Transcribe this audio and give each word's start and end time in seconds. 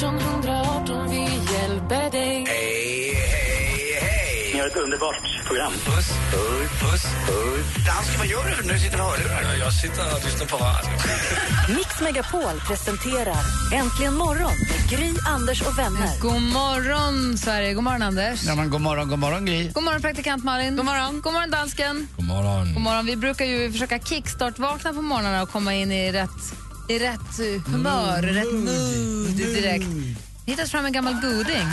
Hej, 0.00 0.14
hej, 2.46 3.98
hej! 4.00 4.50
Ni 4.54 4.60
har 4.60 4.66
ett 4.66 4.76
underbart 4.76 5.44
program. 5.46 5.72
Puss, 5.72 5.84
puss, 5.84 6.70
puss, 6.80 7.02
puss. 7.26 7.86
Dansken, 7.86 8.18
vad 8.18 8.26
gör 8.26 8.44
du 8.44 8.72
du 8.72 8.78
sitter 8.78 9.00
och 9.00 9.06
hörlurar? 9.06 9.54
Jag 9.60 9.72
sitter 9.72 10.14
och 10.16 10.24
lyssnar 10.24 10.46
på 10.46 10.56
radio. 10.56 10.90
Mix 11.76 12.00
Megapol 12.00 12.60
presenterar 12.66 13.36
Äntligen 13.72 14.14
morgon 14.14 14.52
med 14.70 14.90
Gry, 14.90 15.12
Anders 15.26 15.62
och 15.62 15.78
vänner. 15.78 16.20
God 16.20 16.42
morgon, 16.42 17.38
Sverige. 17.38 17.74
God 17.74 17.84
morgon, 17.84 18.02
Anders. 18.02 18.44
Ja, 18.44 18.54
men 18.54 18.70
god 18.70 18.80
morgon, 18.80 19.08
god 19.08 19.18
morgon 19.18 19.46
Gry. 19.46 19.70
God 19.74 19.84
morgon, 19.84 20.00
praktikant 20.00 20.44
Malin. 20.44 20.76
God 20.76 20.84
morgon. 20.84 21.20
God 21.20 21.32
morgon, 21.32 21.50
dansken. 21.50 22.08
God 22.16 22.26
morgon. 22.26 22.74
God 22.74 22.82
morgon. 22.82 23.06
Vi 23.06 23.16
brukar 23.16 23.44
ju 23.44 23.72
försöka 23.72 23.98
kickstart-vakna 23.98 24.92
på 24.92 25.02
morgnarna 25.02 25.42
och 25.42 25.48
komma 25.50 25.74
in 25.74 25.92
i 25.92 26.12
rätt, 26.12 26.54
i 26.90 26.98
rätt 26.98 27.38
eh, 27.38 27.72
humör, 27.72 28.22
rätt 28.22 28.52
mood 28.52 29.36
direkt. 29.36 29.86
Hittat 30.46 30.70
fram 30.70 30.84
en 30.84 30.92
gammal 30.92 31.14
goding. 31.14 31.66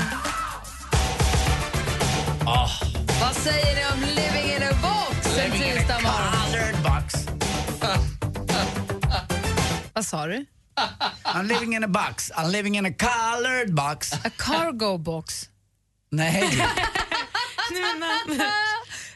Ah. 2.45 2.69
Vad 3.21 3.35
säger 3.35 3.75
ni 3.75 3.81
om 3.93 3.99
Living 4.15 4.55
in 4.55 4.63
a 4.63 4.73
box 4.81 5.37
en 5.37 5.51
tisdag 5.51 5.99
morgon? 6.03 6.83
Box. 6.83 7.13
Vad 9.93 10.05
sa 10.05 10.27
du? 10.27 10.45
I'm 11.23 11.47
living 11.47 11.75
in 11.75 11.83
a 11.83 11.87
box. 11.87 12.31
I'm 12.31 12.51
living 12.51 12.77
in 12.77 12.85
a 12.85 12.91
colored 12.91 13.73
box. 13.73 14.13
A 14.13 14.29
cargo 14.37 14.97
box. 14.97 15.49
Nej. 16.11 16.49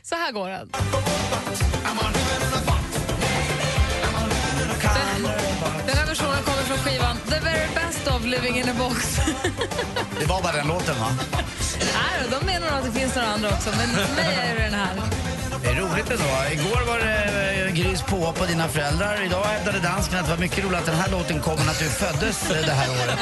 Så 0.04 0.16
här 0.16 0.32
går. 0.32 0.50
Den 0.50 0.68
of 8.22 8.28
Living 8.28 8.58
in 8.58 8.70
a 8.70 8.74
box. 8.78 9.16
det 10.20 10.26
var 10.26 10.42
bara 10.42 10.52
den 10.54 10.68
låten 10.68 10.96
va? 11.00 11.08
Nej, 11.80 12.30
då, 12.32 12.40
de 12.40 12.46
menar 12.46 12.70
nog 12.70 12.80
att 12.80 12.86
det 12.94 13.00
finns 13.00 13.16
några 13.16 13.28
andra 13.28 13.50
också, 13.50 13.70
men 13.78 13.90
för 14.08 14.16
mig 14.16 14.36
är 14.42 14.56
det 14.56 14.64
den 14.64 14.74
här. 14.74 14.90
Det 15.64 15.70
är 15.70 15.76
roligt 15.76 16.10
ändå. 16.12 16.24
Igår 16.52 16.86
var 16.88 17.00
det 17.00 17.66
eh, 17.68 17.74
Grys 17.74 18.02
påhopp 18.02 18.38
på 18.40 18.46
dina 18.46 18.68
föräldrar. 18.68 19.22
Idag 19.26 19.44
hävdade 19.44 19.80
dansken 19.80 20.20
att 20.20 20.26
det 20.26 20.32
var 20.32 20.38
mycket 20.38 20.64
roligt 20.64 20.80
att 20.80 20.86
den 20.86 20.96
här 20.96 21.12
låten 21.12 21.40
kommer 21.40 21.66
när 21.66 21.74
du 21.80 21.86
föddes 21.90 22.52
eh, 22.52 22.66
det 22.66 22.72
här 22.72 22.90
året. 22.90 23.20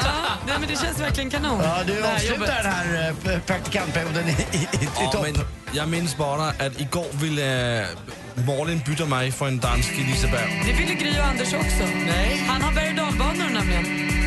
Nej, 0.48 0.56
men 0.60 0.70
det 0.70 0.76
känns 0.86 1.00
verkligen 1.00 1.30
kanon. 1.30 1.62
Ja, 1.64 1.78
du 1.88 2.04
avslutar 2.04 2.64
den 2.64 2.72
här 2.72 3.14
eh, 3.34 3.40
praktikantperioden 3.40 4.28
i, 4.30 4.32
i, 4.32 4.58
i, 4.58 4.60
i 4.86 4.90
Ja, 5.02 5.12
topp. 5.12 5.22
men 5.22 5.46
jag 5.72 5.88
minns 5.90 6.18
bara 6.18 6.48
att 6.50 6.80
igår 6.82 7.06
ville 7.14 7.86
Malin 8.34 8.82
byta 8.86 9.06
mig 9.06 9.32
för 9.32 9.48
en 9.48 9.60
dansk 9.60 9.92
Liseberg. 9.98 10.64
Det 10.66 10.74
ville 10.74 10.94
Gry 10.94 11.20
och 11.20 11.26
Anders 11.26 11.54
också. 11.54 11.84
Nej. 12.06 12.46
Han 12.48 12.62
har 12.62 12.72
berg 12.72 12.90
och 12.90 12.96
dalbanor 12.96 13.50
nämligen. 13.54 14.19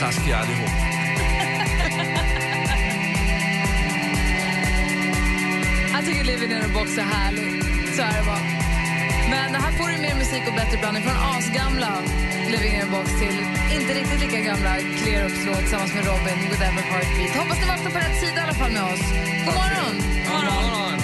Taskiga 0.00 0.36
allihop. 0.36 0.70
Jag 5.92 6.06
tycker 6.06 6.24
Living 6.24 6.50
in 6.50 6.62
a 6.62 6.68
box 6.74 6.98
är 6.98 7.02
härlig. 7.02 7.64
Så 7.96 8.02
är 8.02 8.12
det 8.18 8.24
bara. 8.26 8.44
Men 9.30 9.54
här 9.62 9.72
får 9.72 9.88
du 9.88 9.98
mer 9.98 10.14
musik 10.14 10.42
och 10.48 10.54
bättre 10.54 10.78
blandning 10.78 11.02
från 11.02 11.16
asgamla 11.16 11.92
Living 12.50 12.74
in 12.74 12.82
a 12.82 12.86
box 12.90 13.08
till 13.20 13.36
inte 13.76 13.94
riktigt 13.94 14.20
lika 14.20 14.40
gamla 14.40 14.76
Clear 14.98 15.26
Ups 15.26 15.46
låt 15.46 15.58
tillsammans 15.58 15.94
med 15.94 16.04
Robin 16.06 16.38
with 16.50 16.62
Every 16.68 16.82
Heartbeat. 16.90 17.36
Hoppas 17.36 17.60
ni 17.60 17.66
vaknar 17.66 17.90
på 17.90 17.98
rätt 17.98 18.20
sida 18.20 18.36
i 18.40 18.44
alla 18.44 18.54
fall 18.54 18.72
med 18.72 18.84
oss. 18.92 19.04
God 19.46 19.54
morgon! 19.60 19.94
God 20.28 20.44
morgon. 20.44 20.97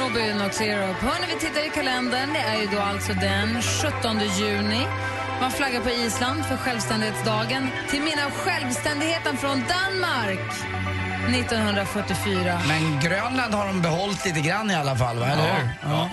Robin 0.00 0.40
och 0.40 0.52
Clear 0.52 0.90
Up. 0.90 0.96
Hör 0.96 1.20
när 1.20 1.26
vi 1.26 1.40
tittar 1.40 1.66
i 1.66 1.70
kalendern, 1.70 2.32
det 2.32 2.38
är 2.38 2.60
ju 2.60 2.66
då 2.66 2.80
alltså 2.80 3.12
den 3.12 3.62
17 3.62 4.20
juni. 4.38 4.86
Man 5.40 5.50
flaggar 5.50 5.80
på 5.80 5.90
Island 5.90 6.44
för 6.44 6.56
självständighetsdagen 6.56 7.68
till 7.90 8.02
minne 8.02 8.24
av 8.24 8.30
självständigheten 8.30 9.36
från 9.36 9.62
Danmark 9.74 10.52
1944. 11.36 12.60
Men 12.68 13.00
Grönland 13.00 13.54
har 13.54 13.66
de 13.66 13.82
behållit 13.82 14.24
lite 14.24 14.40
grann 14.40 14.70
i 14.70 14.74
alla 14.74 14.96
fall, 14.96 15.18
va? 15.18 15.26
eller 15.26 15.42
hur? 15.42 15.68
Ja. 15.82 16.10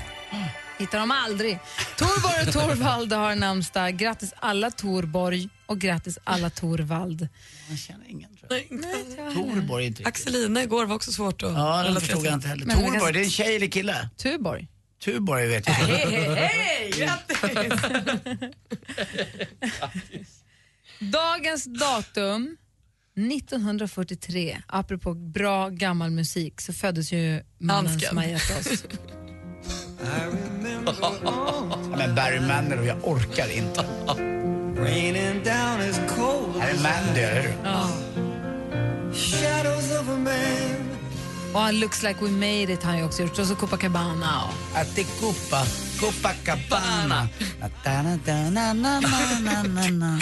Hittar 0.77 0.99
de 0.99 1.11
aldrig. 1.11 1.59
Torborg 1.97 2.47
och 2.47 2.53
Torvald 2.53 3.13
har 3.13 3.35
namnsdag. 3.35 3.97
Grattis 3.97 4.33
alla 4.39 4.71
Torborg 4.71 5.49
och 5.65 5.79
grattis 5.79 6.17
alla 6.23 6.49
Torvald. 6.49 7.27
Man 7.67 7.77
känner 7.77 8.05
ingen, 8.09 8.35
tror 8.35 8.49
Nej, 8.49 8.67
inte 8.69 8.87
jag. 9.17 9.33
Torborg 9.33 9.83
är 9.83 9.87
inte 9.87 9.99
riktigt. 9.99 10.07
Axelina 10.07 10.63
igår 10.63 10.85
var 10.85 10.95
också 10.95 11.11
svårt 11.11 11.43
att 11.43 11.53
Ja, 11.53 11.83
den 11.83 12.01
förstod 12.01 12.25
jag 12.25 12.33
inte 12.33 12.47
heller. 12.47 12.65
Men 12.65 12.75
Torborg, 12.77 12.99
kan- 12.99 13.13
det 13.13 13.19
är 13.19 13.23
en 13.23 13.29
tjej 13.29 13.55
eller 13.55 13.67
kille? 13.67 14.09
Tuborg. 14.17 14.67
Tuborg 15.03 15.47
vet 15.47 15.67
jag. 15.67 15.73
Hej, 15.73 16.35
hej! 16.35 16.91
Grattis! 16.97 17.41
Dagens 20.99 21.65
datum 21.79 22.57
1943, 23.31 24.61
apropå 24.67 25.13
bra 25.13 25.69
gammal 25.69 26.11
musik, 26.11 26.61
så 26.61 26.73
föddes 26.73 27.11
ju 27.11 27.43
mannen 27.59 27.99
som 27.99 28.17
har 28.17 28.23
gett 28.25 28.59
oss. 28.59 28.83
Men 31.97 32.15
Barry 32.15 32.39
Manilow, 32.39 32.85
jag 32.85 32.97
orkar 33.03 33.57
inte. 33.57 33.85
Raining 34.77 35.43
down 35.43 35.81
is 35.89 35.99
cold. 36.15 36.61
Här 36.61 36.69
är 36.69 36.73
Mandy, 36.83 37.21
eller 37.21 37.41
hur? 37.41 37.53
Shadows 39.13 39.91
of 39.91 40.09
a 40.09 40.17
man. 40.17 40.87
Och 41.53 41.59
han 41.61 41.79
Looks 41.79 42.03
like 42.03 42.25
we 42.25 42.31
made 42.31 42.73
it 42.73 42.83
har 42.83 42.89
han 42.91 42.99
ju 42.99 43.05
också 43.05 43.21
gjort. 43.21 43.39
Och 43.39 43.47
så 43.47 43.55
Copacabana. 43.55 44.41
Och. 44.43 44.77
Aticupa, 44.79 45.63
Copacabana. 45.99 47.27
Na-na-na-na-na-na-na. 47.85 50.19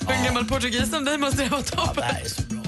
För 0.00 0.12
en 0.12 0.24
gammal 0.24 0.44
portugis 0.44 0.90
som 0.90 1.04
dig 1.04 1.18
måste 1.18 1.42
det 1.44 1.48
vara 1.50 1.62
Ja, 1.76 1.86
toppen. 1.86 1.94
det 1.96 2.02
här 2.14 2.20
är 2.24 2.28
så 2.28 2.42
bra. 2.42 2.60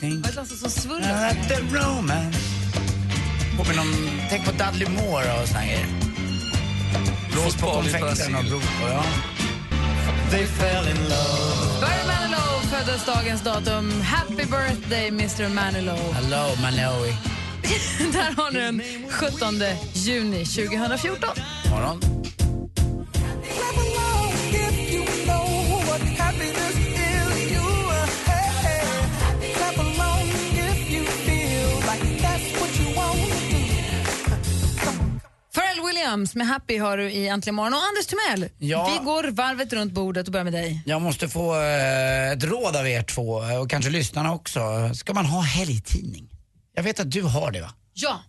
Det 0.00 0.36
låter 0.36 0.56
som 0.56 0.70
svullet. 0.70 1.08
Påminner 3.64 3.82
om, 3.82 4.10
tänk 4.30 4.44
på 4.44 4.50
Dudley 4.50 4.88
Moore 4.88 5.42
och 5.42 5.48
såna 5.48 5.64
grejer. 5.64 5.86
Blås 7.32 7.56
på 7.56 7.66
konfekten 7.66 8.34
och 8.34 8.44
blod 8.44 8.62
ja. 8.82 9.04
They 10.30 10.46
fell 10.46 10.88
in 10.88 10.96
love. 10.96 11.80
Barry 11.80 12.06
Manilow 12.06 12.60
föddes 12.70 13.06
dagens 13.06 13.42
datum. 13.42 14.00
Happy 14.00 14.34
birthday 14.34 15.08
Mr 15.08 15.48
Manilow. 15.48 16.14
Hello, 16.14 16.56
Manowi. 16.62 17.14
Där 18.12 18.42
har 18.42 18.50
ni 18.50 18.60
den 18.60 18.82
17 19.10 19.54
juni 19.92 20.44
2014. 20.44 21.28
Morgon. 21.70 22.00
Williams 36.10 36.34
med 36.34 36.46
Happy 36.46 36.78
har 36.78 36.96
du 36.96 37.10
i 37.10 37.28
Äntligen 37.28 37.54
morgon. 37.54 37.72
Och 37.74 37.80
Anders 37.80 38.06
Timell, 38.06 38.50
Ja. 38.58 38.98
vi 38.98 39.04
går 39.04 39.30
varvet 39.30 39.72
runt 39.72 39.92
bordet 39.92 40.26
och 40.26 40.32
börjar 40.32 40.44
med 40.44 40.52
dig. 40.52 40.82
Jag 40.86 41.02
måste 41.02 41.28
få 41.28 41.54
eh, 41.62 42.30
ett 42.30 42.44
råd 42.44 42.76
av 42.76 42.88
er 42.88 43.02
två 43.02 43.42
eh, 43.42 43.56
och 43.60 43.70
kanske 43.70 43.90
lyssnarna 43.90 44.32
också. 44.34 44.60
Ska 44.94 45.14
man 45.14 45.26
ha 45.26 45.40
helgtidning? 45.40 46.28
Jag 46.74 46.82
vet 46.82 47.00
att 47.00 47.10
du 47.10 47.22
har 47.22 47.50
det 47.50 47.60
va? 47.60 47.70
Ja. 47.94 48.20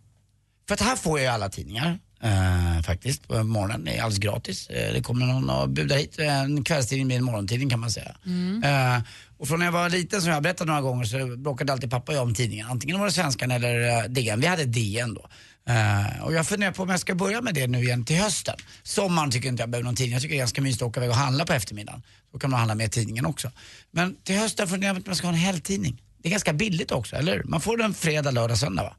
För 0.67 0.73
att 0.73 0.81
här 0.81 0.95
får 0.95 1.19
jag 1.19 1.25
ju 1.25 1.31
alla 1.33 1.49
tidningar. 1.49 1.99
Eh, 2.23 2.81
faktiskt, 2.83 3.27
på 3.27 3.43
morgonen. 3.43 3.85
Det 3.85 3.91
är 3.97 4.01
alldeles 4.01 4.17
gratis. 4.19 4.67
Eh, 4.69 4.93
det 4.93 5.01
kommer 5.03 5.25
någon 5.25 5.49
och 5.49 5.69
budar 5.69 5.97
hit. 5.97 6.19
En 6.19 6.63
kvällstidning 6.63 7.07
blir 7.07 7.17
en 7.17 7.23
morgontidning 7.23 7.69
kan 7.69 7.79
man 7.79 7.91
säga. 7.91 8.15
Eh, 8.63 9.01
och 9.37 9.47
från 9.47 9.59
när 9.59 9.65
jag 9.65 9.73
var 9.73 9.89
liten, 9.89 10.21
som 10.21 10.27
jag 10.29 10.35
har 10.35 10.41
berättat 10.41 10.67
några 10.67 10.81
gånger, 10.81 11.05
så 11.05 11.37
bråkade 11.37 11.73
alltid 11.73 11.91
pappa 11.91 12.11
och 12.11 12.15
jag 12.17 12.23
om 12.23 12.35
tidningen. 12.35 12.67
Antingen 12.67 12.99
var 12.99 13.05
det 13.05 13.11
Svenskan 13.11 13.51
eller 13.51 14.07
DN. 14.07 14.39
Vi 14.41 14.47
hade 14.47 14.65
DN 14.65 15.13
då. 15.13 15.27
Eh, 15.69 16.23
och 16.23 16.33
jag 16.33 16.47
funderar 16.47 16.71
på 16.71 16.83
om 16.83 16.89
jag 16.89 16.99
ska 16.99 17.15
börja 17.15 17.41
med 17.41 17.53
det 17.53 17.67
nu 17.67 17.79
igen 17.83 18.05
till 18.05 18.15
hösten. 18.17 18.55
Sommaren 18.83 19.31
tycker 19.31 19.49
inte 19.49 19.63
jag 19.63 19.69
behöver 19.69 19.85
någon 19.85 19.95
tidning. 19.95 20.13
Jag 20.13 20.21
tycker 20.21 20.33
det 20.33 20.37
är 20.37 20.41
ganska 20.41 20.61
mysigt 20.61 20.81
att 20.81 20.87
åka 20.87 20.99
iväg 20.99 21.09
och 21.09 21.15
handla 21.15 21.45
på 21.45 21.53
eftermiddagen. 21.53 22.03
Då 22.33 22.39
kan 22.39 22.49
man 22.49 22.57
handla 22.59 22.75
med 22.75 22.91
tidningen 22.91 23.25
också. 23.25 23.51
Men 23.91 24.15
till 24.23 24.35
hösten 24.37 24.67
funderar 24.67 24.93
jag 24.93 25.03
på 25.05 25.09
om 25.09 25.11
jag 25.11 25.17
ska 25.17 25.27
ha 25.27 25.33
en 25.33 25.39
helgtidning. 25.39 26.01
Det 26.17 26.29
är 26.29 26.31
ganska 26.31 26.53
billigt 26.53 26.91
också, 26.91 27.15
eller 27.15 27.33
hur? 27.33 27.43
Man 27.43 27.61
får 27.61 27.77
den 27.77 27.93
fredag, 27.93 28.31
lördag, 28.31 28.57
söndag 28.57 28.83
va? 28.83 28.95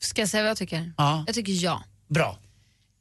Ska 0.00 0.22
jag 0.22 0.28
säga 0.28 0.42
vad 0.42 0.50
jag 0.50 0.56
tycker? 0.58 0.92
Ja. 0.96 1.24
Jag 1.26 1.34
tycker 1.34 1.52
ja. 1.52 1.82
Bra. 2.08 2.38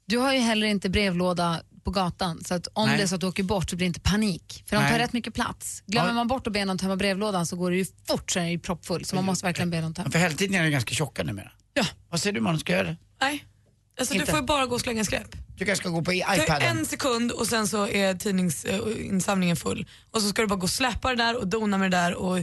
Du 0.08 0.18
har 0.18 0.34
ju 0.34 0.40
heller 0.40 0.68
inte 0.68 0.90
brevlåda 0.90 1.62
på 1.84 1.92
gatan 1.92 2.44
så 2.44 2.54
att 2.54 2.68
om 2.74 2.88
Nej. 2.88 2.98
det 2.98 3.04
är 3.04 3.08
så 3.08 3.16
att 3.16 3.22
du 3.22 3.28
åker 3.28 3.44
bort 3.44 3.70
så 3.70 3.76
blir 3.76 3.86
det 3.86 3.88
inte 3.88 4.00
panik. 4.00 4.64
För 4.68 4.76
de 4.76 4.82
tar 4.84 4.90
Nej. 4.90 5.00
rätt 5.00 5.14
mycket 5.14 5.34
plats. 5.34 5.84
Glömmer 5.86 6.10
Ja. 6.10 6.14
man 6.14 6.28
bort 6.28 6.48
att 6.48 6.54
be 6.54 6.66
någon 6.66 6.78
tömma 6.78 6.96
brevlådan 6.96 7.46
så 7.46 7.56
går 7.56 7.72
det 7.72 7.78
ju 7.78 7.86
fort 8.08 8.32
så 8.32 8.40
är 8.40 8.44
den 8.44 8.52
ju 8.52 8.60
proppfull. 8.60 9.06
Så 9.06 9.16
man 9.16 9.26
måste 9.26 9.46
verkligen 9.46 9.70
be 9.70 9.82
någon 9.82 9.94
tömma. 9.94 10.12
För 10.12 10.20
helgtidningarna 10.20 10.64
är 10.64 10.68
ju 10.68 10.72
ganska 10.72 10.96
tjocka 10.96 11.24
numera. 11.24 11.52
Ja. 11.78 11.86
Vad 12.10 12.22
säger 12.22 12.34
du 12.34 12.42
man 12.42 12.60
ska 12.60 12.74
göra? 12.74 12.96
Nej. 13.22 13.46
Alltså, 14.00 14.14
du 14.14 14.26
får 14.26 14.40
ju 14.40 14.46
bara 14.46 14.66
gå 14.66 14.76
och 14.76 14.82
slänga 14.82 15.06
skräp. 15.06 15.36
Tycker 15.58 15.72
jag 15.72 15.78
ska 15.78 15.90
gå 15.90 16.02
på 16.02 16.14
iPaden. 16.14 16.62
en 16.62 16.86
sekund 16.86 17.32
och 17.32 17.48
sen 17.48 17.68
så 17.68 17.88
är 17.88 18.14
tidningsinsamlingen 18.14 19.56
full. 19.56 19.88
Och 20.12 20.22
så 20.22 20.30
ska 20.30 20.42
du 20.42 20.48
bara 20.48 20.56
gå 20.56 20.64
och 20.64 20.70
släppa 20.70 21.10
det 21.10 21.16
där 21.16 21.38
och 21.38 21.48
dona 21.48 21.78
med 21.78 21.92
det 21.92 21.98
där. 21.98 22.14
Och 22.14 22.38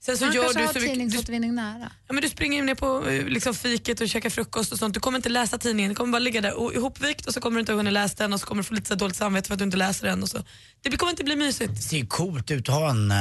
sen 0.00 0.18
så 0.18 0.24
Man 0.24 0.34
gör 0.34 0.46
du 0.46 0.52
så 0.52 0.58
mycket, 0.58 0.74
du, 0.74 0.80
tidningsåtervinning 0.80 1.54
nära. 1.54 1.90
ja, 2.06 2.12
men 2.12 2.22
du 2.22 2.28
springer 2.28 2.62
ner 2.62 2.74
på 2.74 3.08
eh, 3.08 3.24
liksom, 3.24 3.54
fiket 3.54 4.00
och 4.00 4.08
käkar 4.08 4.30
frukost 4.30 4.72
och 4.72 4.78
sånt. 4.78 4.94
Du 4.94 5.00
kommer 5.00 5.18
inte 5.18 5.28
läsa 5.28 5.58
tidningen, 5.58 5.88
du 5.88 5.94
kommer 5.94 6.12
bara 6.12 6.18
ligga 6.18 6.40
där 6.40 6.54
och, 6.54 6.74
ihopvikt 6.74 7.26
och 7.26 7.34
så 7.34 7.40
kommer 7.40 7.54
du 7.54 7.60
inte 7.60 7.72
ha 7.72 7.76
hunnit 7.76 7.92
läsa 7.92 8.14
den 8.18 8.32
och 8.32 8.40
så 8.40 8.46
kommer 8.46 8.62
du 8.62 8.66
få 8.66 8.74
lite 8.74 8.88
så 8.88 8.94
dåligt 8.94 9.16
samvete 9.16 9.46
för 9.46 9.54
att 9.54 9.58
du 9.58 9.64
inte 9.64 9.76
läser 9.76 10.06
den. 10.06 10.22
Och 10.22 10.28
så. 10.28 10.38
Det 10.82 10.96
kommer 10.96 11.10
inte 11.10 11.24
bli 11.24 11.36
mysigt. 11.36 11.74
Det 11.76 11.82
ser 11.82 11.96
ju 11.96 12.06
coolt 12.06 12.50
ut 12.50 12.68
att 12.68 12.74
ha 12.74 12.90
en 12.90 13.10
uh, 13.10 13.16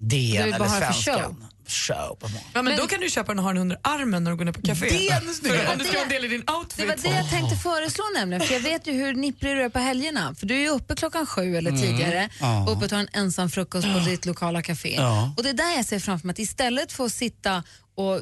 DN 0.00 0.42
eller 0.42 0.58
det 0.58 0.68
Svenskan. 0.68 1.46
På 1.68 2.28
morgonen. 2.28 2.42
Ja, 2.54 2.62
men, 2.62 2.76
då 2.76 2.86
kan 2.86 3.00
du 3.00 3.10
köpa 3.10 3.32
den 3.32 3.38
och 3.38 3.44
ha 3.44 3.52
den 3.52 3.60
under 3.62 3.78
armen 3.82 4.24
när 4.24 4.30
du 4.30 4.36
går 4.36 4.44
ner 4.44 4.52
på 4.52 4.62
café. 4.62 4.88
Det 4.88 5.08
är. 5.08 5.20
För 5.20 5.20
om 5.20 5.78
du 5.78 5.84
ska 5.84 5.92
Det- 5.92 5.96
vara 5.98 6.02
en 6.02 6.08
del 6.08 6.24
i 6.24 6.28
din 6.28 6.44
outfit. 6.50 6.76
Det 6.76 6.86
var 6.86 6.96
det 7.02 7.08
jag 7.16 7.30
tänkte 7.30 7.56
föreslå 7.56 8.04
nämligen, 8.14 8.42
för 8.42 8.54
jag 8.54 8.60
vet 8.60 8.86
ju 8.86 8.92
hur 8.92 9.14
nipprig 9.14 9.56
du 9.56 9.62
är 9.62 9.68
på 9.68 9.78
helgerna. 9.78 10.34
För 10.34 10.46
du 10.46 10.54
är 10.54 10.58
ju 10.60 10.68
uppe 10.68 10.94
klockan 10.94 11.26
sju 11.26 11.56
eller 11.56 11.70
tidigare 11.70 12.18
Mm. 12.18 12.30
Ja. 12.40 12.64
och 12.66 12.72
uppe 12.72 12.84
och 12.84 12.90
tar 12.90 12.98
en 12.98 13.08
ensam 13.12 13.50
frukost 13.50 13.88
på 13.92 13.98
ditt 13.98 14.26
lokala 14.26 14.62
café. 14.62 14.98
Och 15.36 15.42
det 15.42 15.48
är 15.48 15.54
där 15.54 15.76
jag 15.76 15.84
ser 15.84 15.98
framför 15.98 16.26
mig 16.26 16.32
att 16.32 16.38
istället 16.38 16.92
för 16.92 17.04
att 17.04 17.12
sitta 17.12 17.62
och 17.96 18.20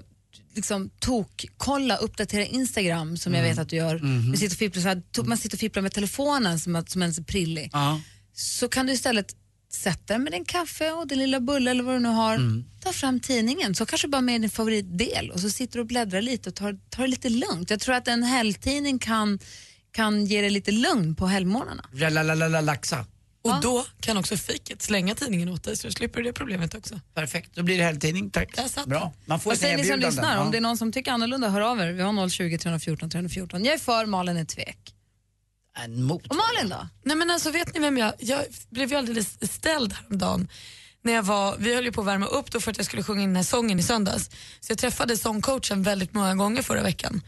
liksom 0.54 0.90
tok-kolla, 0.98 1.96
uppdatera 1.96 2.44
Instagram 2.44 3.16
som 3.16 3.34
jag 3.34 3.40
Mm. 3.40 3.50
vet 3.50 3.62
att 3.62 3.68
du 3.68 3.76
gör, 3.76 3.98
Mhm. 3.98 4.32
du 4.32 4.38
sitter 4.38 4.54
och 4.54 4.58
fipplar, 4.58 4.82
så 4.82 4.88
här, 4.88 5.02
man 5.24 5.38
sitter 5.38 5.56
och 5.56 5.60
fipplar 5.60 5.82
med 5.82 5.92
telefonen 5.92 6.60
som, 6.60 6.76
att- 6.76 6.90
som 6.90 7.02
en 7.02 7.24
prillig, 7.24 7.70
Ja. 7.72 8.00
så 8.34 8.68
kan 8.68 8.86
du 8.86 8.92
istället 8.92 9.34
sätta 9.72 10.12
dig 10.14 10.18
med 10.18 10.32
din 10.32 10.44
kaffe 10.44 10.90
och 10.92 11.06
din 11.08 11.18
lilla 11.18 11.40
bulle 11.40 11.70
eller 11.70 11.82
vad 11.84 11.94
du 11.94 11.98
nu 11.98 12.08
har, 12.08 12.34
Mm. 12.34 12.64
ta 12.80 12.92
fram 12.92 13.20
tidningen, 13.20 13.74
så 13.74 13.86
kanske 13.86 14.08
bara 14.08 14.20
med 14.22 14.40
din 14.40 14.50
favoritdel 14.50 15.30
och 15.30 15.40
så 15.40 15.50
sitter 15.50 15.74
du 15.74 15.80
och 15.80 15.86
bläddrar 15.86 16.22
lite 16.22 16.48
och 16.48 16.54
tar, 16.54 16.78
tar 16.90 17.02
det 17.02 17.08
lite 17.08 17.28
lugnt. 17.28 17.70
Jag 17.70 17.80
tror 17.80 17.94
att 17.94 18.08
en 18.08 18.22
helgtidning 18.22 18.98
kan, 18.98 19.38
kan 19.92 20.26
ge 20.26 20.40
dig 20.40 20.50
lite 20.50 20.70
lugn 20.72 21.14
på 21.14 21.26
helgmorgnarna. 21.26 22.60
Laxa. 22.62 23.06
Och 23.42 23.60
då 23.62 23.86
kan 24.00 24.16
också 24.16 24.36
fiket 24.36 24.82
slänga 24.82 25.14
tidningen 25.14 25.48
åt 25.48 25.64
dig 25.64 25.76
så 25.76 25.90
slipper 25.90 26.18
du 26.20 26.24
det 26.24 26.32
problemet 26.32 26.74
också. 26.74 27.00
Perfekt, 27.14 27.50
då 27.54 27.62
blir 27.62 27.78
det 27.78 27.84
helgtidning. 27.84 28.30
Tack. 28.30 28.58
Bra. 28.86 29.12
Man 29.26 29.40
får 29.40 29.50
Vad 29.50 29.58
säger 29.58 29.76
ni 29.76 29.84
som 29.84 30.00
lyssnar? 30.00 30.34
Ja. 30.36 30.40
Om 30.42 30.50
det 30.50 30.56
är 30.56 30.60
någon 30.60 30.76
som 30.78 30.92
tycker 30.92 31.12
annorlunda, 31.12 31.48
hör 31.48 31.60
av 31.60 31.80
er. 31.80 31.92
Vi 31.92 32.02
har 32.02 32.28
020 32.28 32.58
314 32.58 33.10
314. 33.10 33.64
Jag 33.64 33.74
är 33.74 33.78
för, 33.78 34.06
Malin 34.06 34.36
är 34.36 34.44
tvek. 34.44 34.94
En 35.84 36.02
mot. 36.02 36.26
Och 36.26 36.36
Malin 36.36 36.70
då? 36.70 36.88
Nej 37.02 37.16
men 37.16 37.30
alltså 37.30 37.50
vet 37.50 37.74
ni 37.74 37.80
vem 37.80 37.98
jag, 37.98 38.12
jag 38.18 38.40
blev 38.70 38.90
ju 38.90 38.96
alldeles 38.96 39.52
ställd 39.52 39.92
häromdagen. 39.92 40.48
När 41.02 41.12
jag 41.12 41.22
var, 41.22 41.56
vi 41.58 41.74
höll 41.74 41.84
ju 41.84 41.92
på 41.92 42.00
att 42.00 42.06
värma 42.06 42.26
upp 42.26 42.50
då 42.52 42.60
för 42.60 42.70
att 42.70 42.76
jag 42.76 42.86
skulle 42.86 43.02
sjunga 43.02 43.22
in 43.22 43.28
den 43.28 43.36
här 43.36 43.42
sången 43.42 43.78
i 43.78 43.82
söndags. 43.82 44.30
Så 44.60 44.72
jag 44.72 44.78
träffade 44.78 45.16
sångcoachen 45.16 45.82
väldigt 45.82 46.14
många 46.14 46.34
gånger 46.34 46.62
förra 46.62 46.82
veckan. 46.82 47.22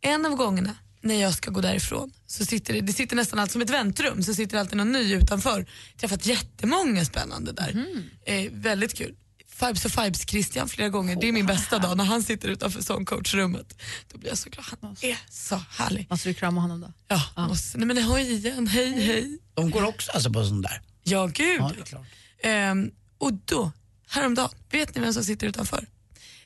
En 0.00 0.26
av 0.26 0.34
gångerna 0.34 0.76
när 1.00 1.22
jag 1.22 1.34
ska 1.34 1.50
gå 1.50 1.60
därifrån 1.60 2.12
så 2.26 2.44
sitter 2.44 2.74
det, 2.74 2.80
det 2.80 2.92
sitter 2.92 3.16
nästan 3.16 3.38
allt 3.38 3.50
som 3.50 3.62
ett 3.62 3.70
väntrum 3.70 4.22
så 4.22 4.34
sitter 4.34 4.56
det 4.56 4.60
alltid 4.60 4.76
någon 4.76 4.92
ny 4.92 5.14
utanför. 5.14 5.58
Jag 5.58 6.00
träffat 6.00 6.26
jättemånga 6.26 7.04
spännande 7.04 7.52
där. 7.52 7.86
Eh, 8.26 8.50
väldigt 8.52 8.94
kul. 8.94 9.14
Fibes 9.58 9.84
och 9.84 9.90
Fibes 9.90 10.28
Christian 10.28 10.68
flera 10.68 10.88
gånger. 10.88 11.16
Det 11.16 11.28
är 11.28 11.32
min 11.32 11.46
bästa 11.46 11.78
dag 11.78 11.96
när 11.96 12.04
han 12.04 12.22
sitter 12.22 12.48
utanför 12.48 12.82
sångcoachrummet. 12.82 13.82
Då 14.12 14.18
blir 14.18 14.28
jag 14.28 14.38
så 14.38 14.50
glad. 14.50 14.66
Han 14.80 14.96
är 15.00 15.18
så 15.30 15.62
härlig. 15.70 16.06
Måste 16.10 16.28
du 16.28 16.34
krama 16.34 16.60
honom 16.60 16.80
då? 16.80 16.92
Ja, 17.08 17.48
måste, 17.48 17.78
nej 17.78 17.86
men 17.86 17.96
hej 17.96 18.32
igen, 18.32 18.66
hej 18.66 19.00
hej. 19.00 19.38
De 19.54 19.70
går 19.70 19.84
också 19.84 20.10
alltså 20.12 20.32
på 20.32 20.44
sån 20.44 20.62
där? 20.62 20.82
Ja, 21.02 21.26
gud. 21.26 21.60
Ja, 21.60 21.70
det 21.74 21.80
är 21.80 21.84
klart. 21.84 22.06
Ehm, 22.42 22.90
och 23.18 23.32
då, 23.32 23.72
häromdagen, 24.08 24.50
vet 24.70 24.94
ni 24.94 25.00
vem 25.00 25.12
som 25.12 25.24
sitter 25.24 25.46
utanför? 25.46 25.86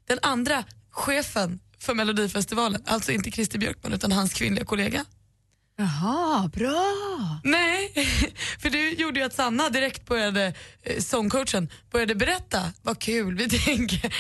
Den 0.07 0.19
andra 0.23 0.65
chefen 0.91 1.61
för 1.79 1.95
Melodifestivalen, 1.95 2.83
alltså 2.87 3.13
inte 3.13 3.31
Christer 3.31 3.59
Björkman 3.59 3.93
utan 3.93 4.13
hans 4.13 4.33
kvinnliga 4.35 4.65
kollega. 4.65 5.05
Jaha, 5.81 6.49
bra. 6.55 7.41
Nej, 7.45 7.93
för 8.59 8.71
det 8.71 8.91
gjorde 8.91 9.21
ju 9.21 9.27
att 9.27 9.35
Sanna 9.35 9.69
direkt 9.71 10.07
började, 10.07 10.55
eh, 10.83 11.01
sångcoachen, 11.03 11.69
började 11.93 12.15
berätta 12.15 12.73
vad 12.83 12.99
kul 12.99 13.35
vi 13.37 13.49
tänker. 13.65 14.15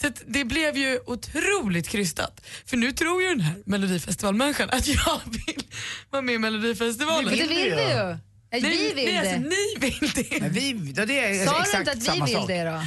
Så 0.00 0.10
det 0.26 0.44
blev 0.44 0.76
ju 0.76 0.98
otroligt 1.06 1.88
krystat. 1.88 2.40
För 2.66 2.76
nu 2.76 2.92
tror 2.92 3.22
ju 3.22 3.28
den 3.28 3.40
här 3.40 3.54
Melodifestivalmänniskan 3.66 4.70
att 4.70 4.86
jag 4.86 5.20
vill 5.46 5.62
vara 6.10 6.22
med 6.22 6.34
i 6.34 6.38
Melodifestivalen. 6.38 7.24
Men 7.24 7.38
det 7.38 7.46
vill 7.46 7.56
vi 7.56 7.64
ju. 7.64 7.90
Eh, 7.90 8.16
Vi 8.52 8.60
Nej, 8.60 8.70
vill 8.94 9.04
nej, 9.04 9.06
det. 9.06 9.18
Alltså, 9.18 9.36
ni 9.38 9.74
vill 9.80 10.10
det. 10.14 10.40
Men 10.40 10.52
vi, 10.52 10.72
det 10.72 11.18
är 11.20 11.46
Sa 11.46 11.64
du 11.72 11.78
inte 11.78 11.92
att 11.92 12.16
vi 12.16 12.20
vill 12.24 12.34
sak. 12.34 12.48
det 12.48 12.64
då? 12.64 12.82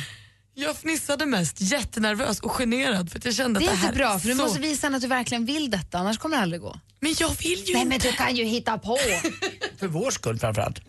Jag 0.60 0.78
fnissade 0.78 1.26
mest, 1.26 1.62
jättenervös 1.62 2.40
och 2.40 2.52
generad 2.52 3.12
för 3.12 3.20
att 3.20 3.26
jag 3.26 3.34
kände 3.36 3.60
Det 3.60 3.66
är 3.66 3.70
att 3.70 3.74
det 3.76 3.80
här 3.80 3.88
inte 3.88 3.98
bra, 3.98 4.20
för 4.20 4.28
du 4.28 4.36
så... 4.36 4.42
måste 4.44 4.60
visa 4.60 4.88
att 4.88 5.02
du 5.02 5.08
verkligen 5.08 5.46
vill 5.46 5.72
detta, 5.72 5.98
annars 5.98 6.18
kommer 6.18 6.38
det 6.38 6.44
aldrig 6.44 6.62
gå. 6.62 6.80
Men 7.00 7.16
jag 7.20 7.30
vill 7.30 7.64
ju 7.68 7.74
Nej, 7.74 7.82
inte. 7.82 7.86
men 7.88 8.00
du 8.00 8.12
kan 8.12 8.36
ju 8.36 8.44
hitta 8.44 8.78
på. 8.78 8.98
För 9.80 9.88
vår 9.88 10.12
skull 10.12 10.40
framförallt. 10.40 10.80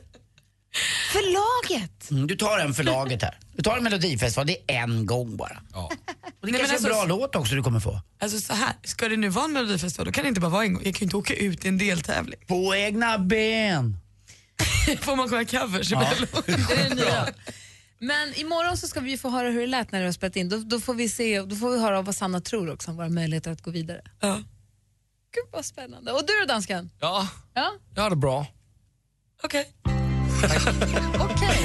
Förlaget. 1.12 2.10
Mm, 2.10 2.26
du 2.26 2.36
tar 2.36 2.58
en 2.58 2.74
för 2.74 2.84
laget 2.84 3.22
här. 3.22 3.38
Du 3.56 3.62
tar 3.62 3.76
en 3.76 3.84
melodifestival, 3.84 4.46
det 4.46 4.56
är 4.72 4.82
en 4.82 5.06
gång 5.06 5.36
bara. 5.36 5.62
Ja. 5.72 5.90
Och 6.40 6.46
det 6.46 6.52
Nej, 6.52 6.60
kanske 6.60 6.76
är 6.76 6.78
en 6.78 6.84
alltså- 6.94 7.06
bra 7.06 7.18
låt 7.18 7.34
också 7.34 7.54
du 7.54 7.62
kommer 7.62 7.80
få. 7.80 8.00
Alltså 8.20 8.40
så 8.40 8.52
här, 8.54 8.72
ska 8.84 9.08
det 9.08 9.16
nu 9.16 9.28
vara 9.28 9.44
en 9.44 9.52
melodifestival 9.52 10.06
då 10.06 10.12
kan 10.12 10.24
det 10.24 10.28
inte 10.28 10.40
bara 10.40 10.50
vara 10.50 10.64
en 10.64 10.74
gång. 10.74 10.82
Jag 10.84 10.94
kan 10.94 11.00
ju 11.00 11.04
inte 11.04 11.16
åka 11.16 11.34
ut 11.34 11.64
i 11.64 11.68
en 11.68 11.78
deltävling. 11.78 12.38
På 12.46 12.74
egna 12.74 13.18
ben. 13.18 13.96
Får 15.00 15.16
man 15.16 15.28
sjunga 15.28 15.44
covers? 15.44 15.90
Ja. 15.90 16.08
Det 16.46 16.52
är 16.52 16.88
det 16.88 16.94
nya. 16.94 17.26
Men 18.00 18.34
imorgon 18.34 18.76
så 18.76 18.88
ska 18.88 19.00
vi 19.00 19.18
få 19.18 19.30
höra 19.30 19.48
hur 19.50 19.60
det 19.60 19.66
lät 19.66 19.92
när 19.92 20.00
du 20.00 20.04
har 20.06 20.12
spelat 20.12 20.36
in. 20.36 20.48
Då, 20.48 20.56
då, 20.56 20.80
får 20.80 20.94
vi 20.94 21.08
se, 21.08 21.40
då 21.42 21.56
får 21.56 21.70
vi 21.70 21.80
höra 21.80 22.02
vad 22.02 22.14
Sanna 22.14 22.40
tror 22.40 22.70
också 22.72 22.90
om 22.90 22.96
våra 22.96 23.08
möjligheter 23.08 23.50
att 23.50 23.62
gå 23.62 23.70
vidare. 23.70 24.00
Ja. 24.20 24.34
Gud 25.34 25.44
vad 25.52 25.64
spännande. 25.64 26.12
Och 26.12 26.20
du 26.26 26.32
då 26.40 26.46
dansken? 26.52 26.90
Ja, 27.00 27.28
Ja, 27.54 27.72
jag 27.94 28.02
har 28.02 28.10
det 28.10 28.16
bra. 28.16 28.46
Okej, 29.42 29.72
okej. 31.20 31.58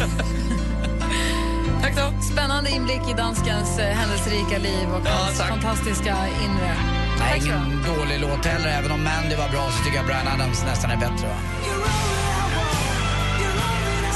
tack 1.81 1.95
då. 1.97 2.21
Spännande 2.31 2.69
inblick 2.71 3.01
i 3.11 3.13
danskens 3.17 3.79
eh, 3.79 3.95
händelserika 3.95 4.57
liv 4.57 4.87
och 4.89 5.01
hans 5.07 5.37
tack. 5.37 5.49
fantastiska 5.49 6.17
inre. 6.45 6.75
Nej, 7.19 7.31
Tack 7.31 7.41
så 7.41 7.47
ingen 7.47 7.83
dålig 7.83 8.19
låt 8.21 8.45
heller. 8.45 8.67
Även 8.69 8.91
om 8.91 9.03
Mandy 9.03 9.35
var 9.35 9.49
bra 9.49 9.71
så 9.71 9.83
tycker 9.83 9.97
jag 9.97 10.05
Brian 10.05 10.27
Adams 10.27 10.63
nästan 10.63 10.91
är 10.91 10.97
bättre 10.97 11.27
va? 11.27 11.35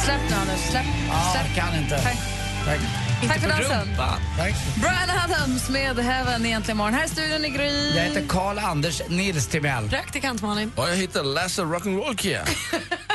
Släpp 0.08 0.30
nu 0.30 0.36
Anders, 0.36 0.60
släpp. 0.60 0.86
Ja, 1.10 1.34
släpp. 1.34 1.56
kan 1.56 1.76
inte. 1.76 2.02
Tack. 2.02 2.18
Tack. 2.66 2.80
Tack 3.28 3.42
för 3.42 3.50
dansen. 3.50 3.96
Tack. 4.38 4.54
Brian 4.76 5.20
Adams 5.24 5.70
med 5.70 6.00
Heaven 6.00 6.46
egentligen 6.46 6.78
imorgon. 6.78 6.94
Här 6.94 7.04
är 7.04 7.08
studion 7.08 7.46
i 7.46 7.50
Gry. 7.50 7.96
Jag 7.96 8.04
heter 8.04 8.28
Karl 8.28 8.60
Anders 8.60 9.02
Nils 9.10 9.48
Timell. 9.48 9.90
Praktikant 9.90 10.42
Malin. 10.42 10.72
Och 10.76 10.90
jag 10.90 10.96
heter 10.96 11.24
Lasse 11.24 11.62
Rock'n'Roll 11.62 12.18
Kia. 12.18 12.46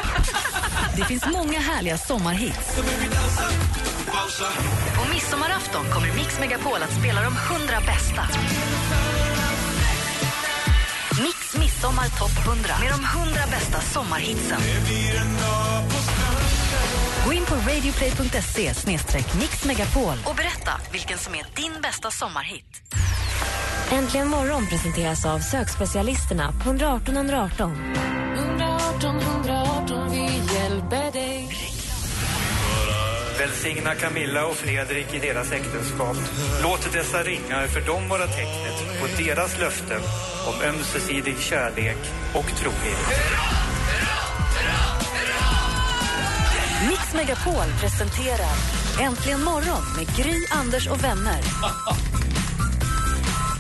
Det 0.97 1.05
finns 1.05 1.27
många 1.33 1.59
härliga 1.61 1.99
sommarhits. 1.99 2.77
På 4.97 5.15
midsommarafton 5.15 5.85
kommer 5.95 6.15
Mix 6.15 6.41
Megapol 6.41 6.83
att 6.83 7.01
spela 7.01 7.23
de 7.23 7.37
100 7.37 7.81
bästa. 7.87 8.29
Mix 11.23 11.57
Midsommar 11.59 12.09
Topp 12.19 12.47
100 12.47 12.75
med 12.81 12.91
de 12.93 13.21
100 13.25 13.41
bästa 13.51 13.81
sommarhitsen. 13.81 14.61
Gå 17.25 17.33
in 17.33 17.45
på 17.45 17.55
radioplay.se 17.55 18.73
mixmegapol 19.41 20.17
och 20.25 20.35
berätta 20.37 20.71
vilken 20.93 21.19
som 21.19 21.35
är 21.35 21.47
din 21.57 21.81
bästa 21.83 22.11
sommarhit. 22.11 22.83
Äntligen 23.91 24.29
morgon 24.29 24.67
presenteras 24.67 25.27
av 25.27 25.39
sökspecialisterna 25.39 26.53
på 26.53 26.69
118 26.69 27.17
118. 27.17 27.95
118 28.35 29.17
118, 29.21 30.11
vi 30.11 30.55
hjälper 30.55 31.13
dig. 31.13 31.49
Välsigna 33.39 33.95
Camilla 33.95 34.47
och 34.47 34.57
Fredrik 34.57 35.15
i 35.15 35.19
deras 35.19 35.53
äktenskap. 35.53 36.17
Låt 36.63 36.93
dessa 36.93 37.23
ringar 37.23 37.67
för 37.67 37.81
dem 37.81 38.09
vara 38.09 38.27
tecknet 38.27 39.01
på 39.01 39.23
deras 39.23 39.59
löften 39.59 40.01
om 40.47 40.69
ömsesidig 40.69 41.39
kärlek 41.39 41.99
och 42.35 42.57
trohet. 42.57 43.72
Mix 46.89 47.15
Megapol 47.15 47.65
presenterar 47.81 48.55
Äntligen 49.01 49.45
morgon 49.45 49.83
med 49.97 50.17
Gry, 50.17 50.47
Anders 50.51 50.87
och 50.87 51.05
vänner. 51.05 51.41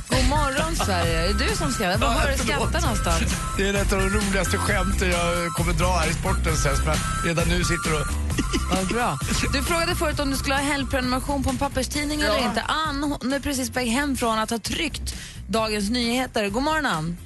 God 0.08 0.28
morgon 0.28 0.76
Sverige. 0.76 1.22
Är 1.22 1.28
det 1.28 1.44
du 1.44 1.56
som 1.56 1.72
skrattar? 1.72 1.98
Var 1.98 2.08
har 2.08 2.30
du 2.30 2.38
skrattat 2.38 2.82
någonstans? 2.82 3.22
Det 3.56 3.68
är 3.68 3.74
ett 3.74 3.92
av 3.92 3.98
de 3.98 4.08
roligaste 4.08 4.56
skämten 4.58 5.10
jag 5.10 5.48
kommer 5.54 5.72
dra 5.72 5.92
här 5.92 6.10
i 6.10 6.12
sporten 6.12 6.56
sen, 6.56 6.76
men 6.86 6.96
redan 7.24 7.48
nu 7.48 7.64
sitter 7.64 8.00
och... 8.00 8.06
Vad 8.70 8.86
bra. 8.88 9.18
Du 9.52 9.62
frågade 9.62 9.94
förut 9.94 10.20
om 10.20 10.30
du 10.30 10.36
skulle 10.36 10.54
ha 10.54 10.62
helgprenumeration 10.62 11.42
på 11.42 11.50
en 11.50 11.58
papperstidning 11.58 12.20
eller 12.20 12.38
inte. 12.38 12.62
Ann 12.62 13.02
hon 13.02 13.32
är 13.32 13.40
precis 13.40 13.70
på 13.70 13.74
väg 13.74 13.88
hem 13.88 14.16
från 14.16 14.38
att 14.38 14.50
ha 14.50 14.58
tryckt 14.58 15.14
Dagens 15.48 15.90
Nyheter. 15.90 16.48
God 16.48 16.62
morgon 16.62 16.86
Ann. 16.86 17.16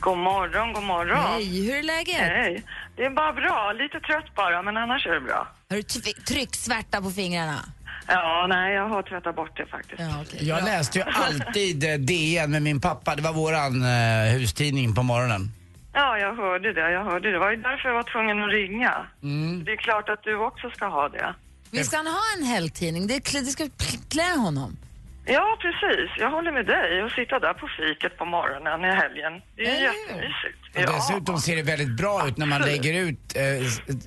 God 0.00 0.18
morgon, 0.18 0.72
god 0.72 0.82
morgon. 0.82 1.24
Hej, 1.26 1.66
hur 1.66 1.74
är 1.74 1.82
läget? 1.82 2.16
Hej. 2.16 2.64
Det 2.96 3.04
är 3.04 3.10
bara 3.10 3.32
bra. 3.32 3.72
Lite 3.72 4.00
trött 4.00 4.34
bara, 4.34 4.62
men 4.62 4.76
annars 4.76 5.06
är 5.06 5.10
det 5.14 5.20
bra. 5.20 5.48
Har 5.70 5.76
du 5.76 5.82
tryck- 5.82 6.24
trycksvärta 6.24 7.02
på 7.02 7.10
fingrarna? 7.10 7.58
Ja, 8.06 8.46
nej, 8.48 8.74
jag 8.74 8.88
har 8.88 9.02
tvättat 9.02 9.36
bort 9.36 9.56
det 9.56 9.66
faktiskt. 9.66 10.02
Jag 10.40 10.64
läste 10.64 10.98
ju 10.98 11.04
alltid 11.04 11.84
eh, 11.84 11.94
DN 11.98 12.50
med 12.50 12.62
min 12.62 12.80
pappa. 12.80 13.14
Det 13.16 13.22
var 13.22 13.32
våran 13.32 13.82
eh, 13.82 14.32
hustidning 14.40 14.94
på 14.94 15.02
morgonen. 15.02 15.50
Ja, 15.92 16.18
jag 16.18 16.34
hörde 16.36 16.72
det. 16.72 16.90
Jag 16.92 17.04
hörde 17.04 17.28
det. 17.28 17.32
Det 17.32 17.38
var 17.38 17.50
ju 17.50 17.56
därför 17.56 17.88
jag 17.88 17.94
var 17.94 18.02
tvungen 18.02 18.42
att 18.44 18.50
ringa. 18.50 19.06
Mm. 19.22 19.64
Det 19.64 19.72
är 19.72 19.76
klart 19.76 20.08
att 20.08 20.22
du 20.22 20.36
också 20.36 20.70
ska 20.70 20.86
ha 20.86 21.08
det. 21.08 21.34
Vi 21.70 21.84
ska 21.84 21.96
han 21.96 22.06
ha 22.06 22.20
en 22.38 22.44
helgtidning? 22.44 23.06
Det, 23.06 23.18
det 23.32 23.46
ska 23.46 23.68
klä 24.08 24.36
honom. 24.38 24.76
Ja, 25.26 25.56
precis. 25.60 26.10
Jag 26.18 26.30
håller 26.30 26.52
med 26.52 26.66
dig. 26.66 27.02
Och 27.04 27.10
sitta 27.10 27.38
där 27.38 27.54
på 27.54 27.68
fiket 27.78 28.18
på 28.18 28.24
morgonen 28.24 28.84
i 28.84 28.94
helgen. 29.02 29.32
Det 29.56 29.62
är 29.66 29.82
jättemysigt. 29.82 30.58
Och 30.76 30.82
dessutom 30.94 31.38
ser 31.40 31.56
det 31.56 31.62
väldigt 31.62 31.96
bra 31.96 32.28
ut 32.28 32.36
när 32.36 32.46
man 32.46 32.60
lägger 32.62 32.94
ut 32.94 33.36
eh, 33.36 33.42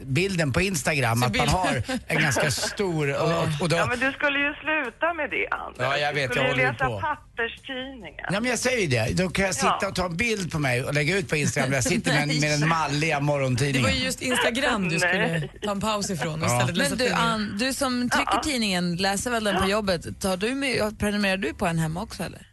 bilden 0.06 0.52
på 0.54 0.62
Instagram. 0.62 1.24
Att 1.24 1.36
man 1.38 1.48
har 1.48 1.84
en 2.08 2.22
ganska 2.22 2.52
stor... 2.52 3.22
Och, 3.24 3.62
och, 3.62 3.70
då, 3.70 3.76
Ja, 3.76 3.86
men 3.86 4.00
du 4.00 4.12
skulle 4.12 4.40
ju 4.40 4.54
sluta 4.54 5.14
med 5.14 5.30
det, 5.30 5.48
Anders. 5.52 5.78
Ja, 5.80 5.98
jag 5.98 6.14
vet, 6.14 6.30
Du 6.30 6.34
skulle 6.36 6.48
jag 6.50 6.58
ju 6.58 6.64
håller 6.64 6.64
ju 6.64 6.72
läsa 6.72 6.86
på. 6.86 7.02
papperstidningar. 7.02 8.30
Ja, 8.32 8.40
men 8.40 8.50
jag 8.50 8.60
säger 8.60 8.82
ju 8.82 8.88
det. 8.88 9.24
Då 9.24 9.30
kan 9.30 9.46
jag 9.46 9.56
sitta 9.56 9.78
Ja. 9.82 9.88
och 9.88 9.96
ta 9.96 10.06
en 10.06 10.18
bild 10.18 10.52
på 10.52 10.60
mig 10.60 10.84
och 10.84 10.94
lägga 10.94 11.18
ut 11.18 11.30
på 11.30 11.36
Instagram 11.36 11.70
där 11.70 11.78
jag 11.78 11.84
sitter 11.84 12.12
med, 12.14 12.22
en- 12.24 12.40
med 12.40 12.60
den 12.60 12.70
malliga 12.70 13.16
Det 13.20 13.26
morgontidningen. 13.26 13.84
var 13.84 13.90
ju 13.98 14.04
just 14.06 14.22
Instagram 14.22 14.90
du 14.90 15.00
skulle 15.00 15.50
ta 15.64 15.72
en 15.72 15.82
paus 15.82 16.10
ifrån 16.10 16.44
och 16.44 16.50
Ja. 16.50 16.56
istället 16.58 16.78
läsa 16.78 16.90
Men 16.90 16.98
du 16.98 17.04
tidningen. 17.06 17.30
Ann, 17.30 17.58
du 17.60 17.74
som 17.74 18.10
trycker 18.10 18.38
tidningen, 18.40 18.96
läser 18.96 19.32
väl 19.32 19.44
den 19.44 19.62
på 19.62 19.70
jobbet. 19.70 20.22
Tar 20.22 20.38
du 20.38 20.56
med, 20.56 20.82
prenumererar 21.06 21.38
du 21.38 21.54
på 21.54 21.68
en 21.68 21.80
hemma 21.80 22.02
också 22.02 22.24
eller? 22.24 22.48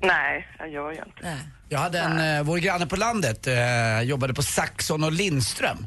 Nej, 0.00 0.48
jag 0.58 0.68
gör 0.68 0.90
ju 0.92 0.98
inte 0.98 1.22
Nej. 1.22 1.38
Jag 1.68 1.78
hade 1.78 1.98
en, 1.98 2.36
eh, 2.38 2.42
vår 2.42 2.58
granne 2.58 2.86
på 2.86 2.96
landet 2.96 3.46
eh, 3.46 4.00
jobbade 4.02 4.34
på 4.34 4.42
Saxon 4.42 5.04
och 5.04 5.12
Lindström. 5.12 5.86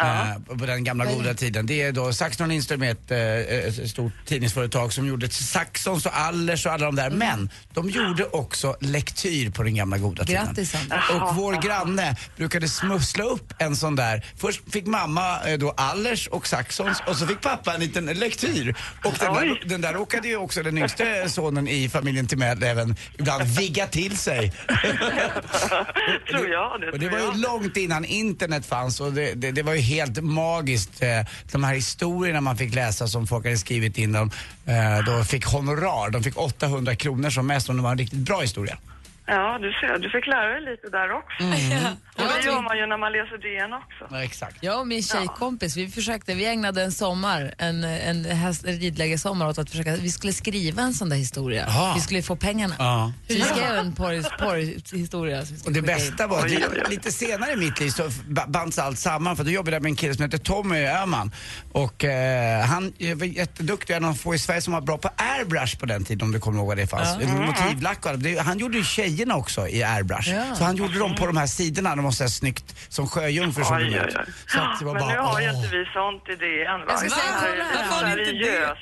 Eh, 0.00 0.56
på 0.58 0.66
den 0.66 0.84
gamla 0.84 1.04
goda 1.04 1.34
tiden. 1.34 1.66
Det 1.66 1.82
är 1.82 1.92
då 1.92 2.12
Saxon 2.12 2.48
Lindström 2.48 2.82
är 2.82 2.90
ett, 2.90 3.10
eh, 3.10 3.18
ett 3.18 3.90
stort 3.90 4.12
tidningsföretag 4.26 4.92
som 4.92 5.06
gjorde 5.06 5.28
Saxons 5.28 6.06
och 6.06 6.18
Allers 6.18 6.66
och 6.66 6.72
alla 6.72 6.86
de 6.86 6.96
där. 6.96 7.10
Men 7.10 7.50
de 7.74 7.90
gjorde 7.90 8.24
också 8.24 8.76
lektyr 8.80 9.50
på 9.50 9.62
den 9.62 9.74
gamla 9.74 9.98
goda 9.98 10.24
tiden. 10.24 10.46
Grattis 10.46 10.74
Anders. 10.74 11.10
Och 11.10 11.36
vår 11.36 11.62
granne 11.62 12.16
brukade 12.36 12.68
smussla 12.68 13.24
upp 13.24 13.52
en 13.58 13.76
sån 13.76 13.96
där. 13.96 14.26
Först 14.36 14.60
fick 14.72 14.86
mamma 14.86 15.40
eh, 15.46 15.58
då 15.58 15.70
Allers 15.70 16.26
och 16.26 16.46
Saxons 16.46 17.02
och 17.06 17.16
så 17.16 17.26
fick 17.26 17.40
pappa 17.40 17.74
en 17.74 17.80
liten 17.80 18.06
lektyr. 18.06 18.74
Och 19.04 19.14
den 19.20 19.34
där, 19.34 19.68
den 19.68 19.80
där 19.80 19.92
råkade 19.92 20.28
ju 20.28 20.36
också 20.36 20.62
den 20.62 20.78
yngste 20.78 21.28
sonen 21.28 21.68
i 21.68 21.88
familjen 21.88 22.26
till 22.26 22.38
med 22.38 22.62
även 22.62 22.96
ibland 23.18 23.42
vigga 23.44 23.86
till 23.86 24.18
sig. 24.18 24.52
tror 26.30 26.48
jag 26.48 26.80
det. 26.80 26.90
Och 26.90 26.98
det 26.98 27.08
tror 27.08 27.10
var 27.10 27.18
jag. 27.18 27.34
ju 27.34 27.40
långt 27.40 27.76
innan 27.76 28.04
internet 28.04 28.66
fanns 28.66 29.00
och 29.00 29.12
det, 29.12 29.34
det, 29.34 29.52
det 29.52 29.62
var 29.62 29.74
ju 29.74 29.83
helt 29.84 30.22
magiskt. 30.22 31.02
Eh, 31.02 31.20
de 31.52 31.64
här 31.64 31.74
historierna 31.74 32.40
man 32.40 32.56
fick 32.56 32.74
läsa 32.74 33.08
som 33.08 33.26
folk 33.26 33.44
hade 33.44 33.58
skrivit 33.58 33.98
in 33.98 34.12
dem. 34.12 34.30
Eh, 34.66 35.04
de 35.06 35.24
fick 35.24 35.44
honorar. 35.44 36.10
De 36.10 36.22
fick 36.22 36.38
800 36.38 36.94
kronor 36.94 37.30
som 37.30 37.46
mest 37.46 37.68
om 37.68 37.76
det 37.76 37.82
var 37.82 37.90
en 37.90 37.98
riktigt 37.98 38.18
bra 38.18 38.40
historia. 38.40 38.78
Ja, 39.26 39.58
du 39.58 39.72
ser. 39.72 39.98
Du 39.98 40.10
dig 40.54 40.60
lite 40.72 40.88
där 40.88 41.12
också. 41.12 41.42
Mm. 41.42 41.94
Och 42.16 42.22
det 42.40 42.46
gör 42.46 42.62
man 42.62 42.78
ju 42.78 42.86
när 42.86 42.96
man 42.98 43.12
läser 43.12 43.38
DN 43.38 43.72
också. 43.72 44.14
Ja, 44.14 44.22
exakt. 44.24 44.56
Jag 44.60 44.80
och 44.80 44.86
min 44.86 45.02
tjejkompis, 45.02 45.76
vi 45.76 45.88
försökte, 45.88 46.34
vi 46.34 46.46
ägnade 46.46 46.82
en 46.82 46.92
sommar, 46.92 47.54
en, 47.58 47.84
en 47.84 48.24
häst- 48.24 48.64
en 48.66 48.78
ridlägersommar 48.78 49.48
åt 49.48 49.58
att 49.58 49.70
försöka, 49.70 49.96
vi 49.96 50.10
skulle 50.10 50.32
skriva 50.32 50.82
en 50.82 50.94
sån 50.94 51.08
där 51.08 51.16
historia. 51.16 51.64
Jaha. 51.68 51.94
Vi 51.94 52.00
skulle 52.00 52.22
få 52.22 52.36
pengarna. 52.36 52.74
Ja. 52.78 53.12
Så 53.28 53.34
vi 53.34 53.40
skrev 53.42 53.74
en 53.74 53.92
porr- 53.92 54.38
porrhistoria. 54.38 55.42
vi 55.42 55.56
Och 55.66 55.72
det 55.72 55.80
skicka 55.80 55.92
in. 55.92 55.98
bästa 56.10 56.26
var 56.26 56.38
att 56.38 56.50
lite, 56.50 56.84
lite 56.90 57.12
senare 57.12 57.52
i 57.52 57.56
mitt 57.56 57.80
liv 57.80 57.90
så 57.90 58.10
ba- 58.28 58.46
bands 58.46 58.78
allt 58.78 58.98
samman 58.98 59.36
för 59.36 59.44
då 59.44 59.50
jobbade 59.50 59.76
jag 59.76 59.82
med 59.82 59.90
en 59.90 59.96
kille 59.96 60.14
som 60.14 60.24
heter 60.24 60.38
Tommy 60.38 60.84
Öhman. 60.86 61.32
Och 61.72 62.04
eh, 62.04 62.64
han 62.64 62.92
var 63.14 63.26
jätteduktig, 63.26 63.94
en 63.94 64.04
av 64.04 64.14
få 64.14 64.34
i 64.34 64.38
Sverige 64.38 64.60
som 64.60 64.72
var 64.72 64.80
bra 64.80 64.98
på 64.98 65.08
airbrush 65.16 65.78
på 65.78 65.86
den 65.86 66.04
tiden 66.04 66.22
om 66.22 66.32
du 66.32 66.40
kommer 66.40 66.58
ihåg 66.58 66.66
vad 66.66 66.76
det 66.76 66.86
fanns. 66.86 67.08
Ja. 67.20 67.28
Motivlack 67.28 68.06
och. 68.06 68.18
Det- 68.18 68.38
Han 68.40 68.58
gjorde 68.58 68.78
ju 68.78 68.84
tjejerna 69.14 69.36
också 69.36 69.68
i 69.68 69.82
airbrush. 69.82 70.30
Ja. 70.30 70.54
Så 70.54 70.64
han 70.64 70.76
gjorde 70.76 70.98
dem 70.98 71.14
på 71.14 71.26
de 71.26 71.36
här 71.36 71.46
sidorna, 71.46 71.96
de 71.96 72.04
var 72.04 72.10
så 72.10 72.24
här 72.24 72.28
snyggt 72.30 72.76
som 72.88 73.08
sjöjungfrur 73.08 73.64
som 73.64 73.76
Oj, 73.76 73.84
de 73.84 73.96
ut. 73.98 74.14
Så 74.46 74.60
att 74.60 74.78
det 74.78 74.84
var 74.84 74.94
Men 74.94 75.02
bara, 75.02 75.12
nu 75.12 75.18
har 75.18 75.40
ju 75.40 75.50
inte 75.50 75.68
vi 75.68 75.84
sånt 75.92 76.28
i 76.28 76.36
DN. 76.36 76.80
Va? 76.80 76.86
Jag 76.88 76.98
ska 76.98 77.10
säga, 77.10 77.64
Varför 77.74 78.06
har 78.06 78.16
ni 78.16 78.30
inte. 78.30 78.76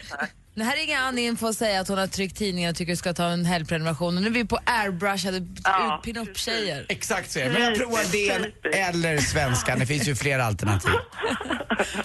Det 0.54 0.64
här 0.64 0.76
ringer 0.76 0.98
Ann 0.98 1.18
in 1.18 1.36
för 1.36 1.48
att 1.48 1.56
säga 1.56 1.80
att 1.80 1.88
hon 1.88 1.98
har 1.98 2.06
tryckt 2.06 2.36
tidningen 2.36 2.70
och 2.70 2.76
tycker 2.76 2.92
du 2.92 2.96
ska 2.96 3.14
ta 3.14 3.24
en 3.24 3.44
helgprenumeration. 3.44 4.16
Och 4.16 4.22
nu 4.22 4.28
är 4.28 4.32
vi 4.32 4.44
på 4.44 4.58
airbrushade 4.64 5.46
Ja, 5.64 6.00
pin-up-tjejer. 6.04 6.86
Exakt 6.88 7.30
så 7.30 7.38
är 7.38 7.44
det. 7.44 7.50
Men 7.50 7.62
jag 7.62 7.76
provar 7.78 8.12
DN 8.12 8.52
eller 8.72 9.18
svenskan, 9.18 9.78
det 9.78 9.86
finns 9.86 10.08
ju 10.08 10.14
fler 10.14 10.38
alternativ. 10.38 10.90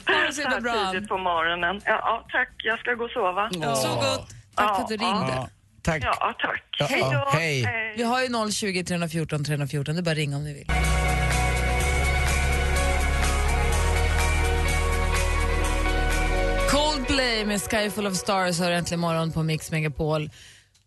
Ha 0.07 0.27
det 0.27 0.33
så 0.33 0.41
himla 0.41 0.61
bra. 0.61 0.91
Tidigt 0.91 1.09
på 1.09 1.17
morgonen. 1.17 1.81
Ja, 1.85 1.91
ja, 1.91 2.25
tack. 2.31 2.49
Jag 2.57 2.79
ska 2.79 2.93
gå 2.93 3.03
och 3.03 3.11
sova. 3.11 3.49
Ja. 3.51 3.75
Så 3.75 3.95
gott. 3.95 4.29
Tack 4.55 4.75
för 4.75 4.83
att 4.83 4.89
du 4.89 4.97
ringde. 4.97 5.49
Tack. 5.87 6.03
Ja, 6.03 6.35
tack. 6.41 6.63
Ja, 6.79 6.85
Hej 6.85 7.01
då. 7.01 7.29
hej. 7.33 7.93
Vi 7.97 8.03
har 8.03 8.21
ju 8.21 8.51
020 8.51 8.83
314 8.83 9.43
314, 9.43 9.95
det 9.95 10.01
är 10.01 10.03
bara 10.03 10.11
att 10.11 10.17
ringa 10.17 10.37
om 10.37 10.43
ni 10.43 10.53
vill. 10.53 10.67
Coldplay 16.69 17.45
med 17.45 17.61
Sky 17.61 17.89
Full 17.89 18.07
of 18.07 18.15
Stars 18.15 18.59
har 18.59 18.71
äntligen 18.71 18.99
morgon 18.99 19.31
på 19.31 19.43
Mix 19.43 19.71
Megapol. 19.71 20.29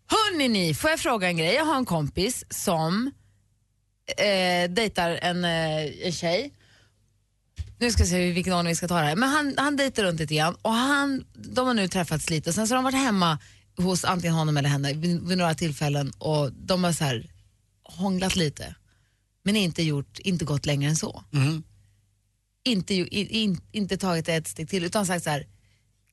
Hörrni 0.07 0.47
ni, 0.47 0.73
får 0.73 0.89
jag 0.89 0.99
fråga 0.99 1.27
en 1.27 1.37
grej? 1.37 1.53
Jag 1.53 1.65
har 1.65 1.75
en 1.75 1.85
kompis 1.85 2.45
som 2.49 3.11
eh, 4.17 4.69
dejtar 4.71 5.19
en, 5.21 5.45
eh, 5.45 6.05
en 6.05 6.11
tjej. 6.11 6.53
Nu 7.79 7.91
ska 7.91 8.03
vi 8.03 8.09
se 8.09 8.31
vilken 8.31 8.53
ordning 8.53 8.71
vi 8.71 8.75
ska 8.75 8.87
ta 8.87 8.99
det 8.99 9.05
här. 9.05 9.15
Men 9.15 9.29
han, 9.29 9.53
han 9.57 9.75
dejtar 9.77 10.03
runt 10.03 10.19
lite 10.19 10.35
grann 10.35 10.55
och 10.61 10.73
han, 10.73 11.23
de 11.33 11.67
har 11.67 11.73
nu 11.73 11.87
träffats 11.87 12.29
lite. 12.29 12.53
Sen 12.53 12.67
så 12.67 12.73
har 12.73 12.77
de 12.77 12.83
varit 12.83 13.05
hemma 13.05 13.39
hos 13.81 14.05
antingen 14.05 14.35
honom 14.35 14.57
eller 14.57 14.69
henne 14.69 14.93
vid, 14.93 15.27
vid 15.27 15.37
några 15.37 15.55
tillfällen 15.55 16.11
och 16.17 16.51
de 16.53 16.83
har 16.83 16.91
så 16.93 17.03
här 17.03 17.29
hånglat 17.83 18.35
lite. 18.35 18.75
Men 19.43 19.55
inte, 19.55 19.83
gjort, 19.83 20.19
inte 20.19 20.45
gått 20.45 20.65
längre 20.65 20.89
än 20.89 20.95
så. 20.95 21.23
Mm. 21.33 21.63
Inte, 22.65 22.93
in, 22.93 23.27
in, 23.27 23.61
inte 23.71 23.97
tagit 23.97 24.29
ett 24.29 24.47
steg 24.47 24.69
till 24.69 24.83
utan 24.83 25.05
sagt 25.05 25.23
så 25.23 25.29
här, 25.29 25.47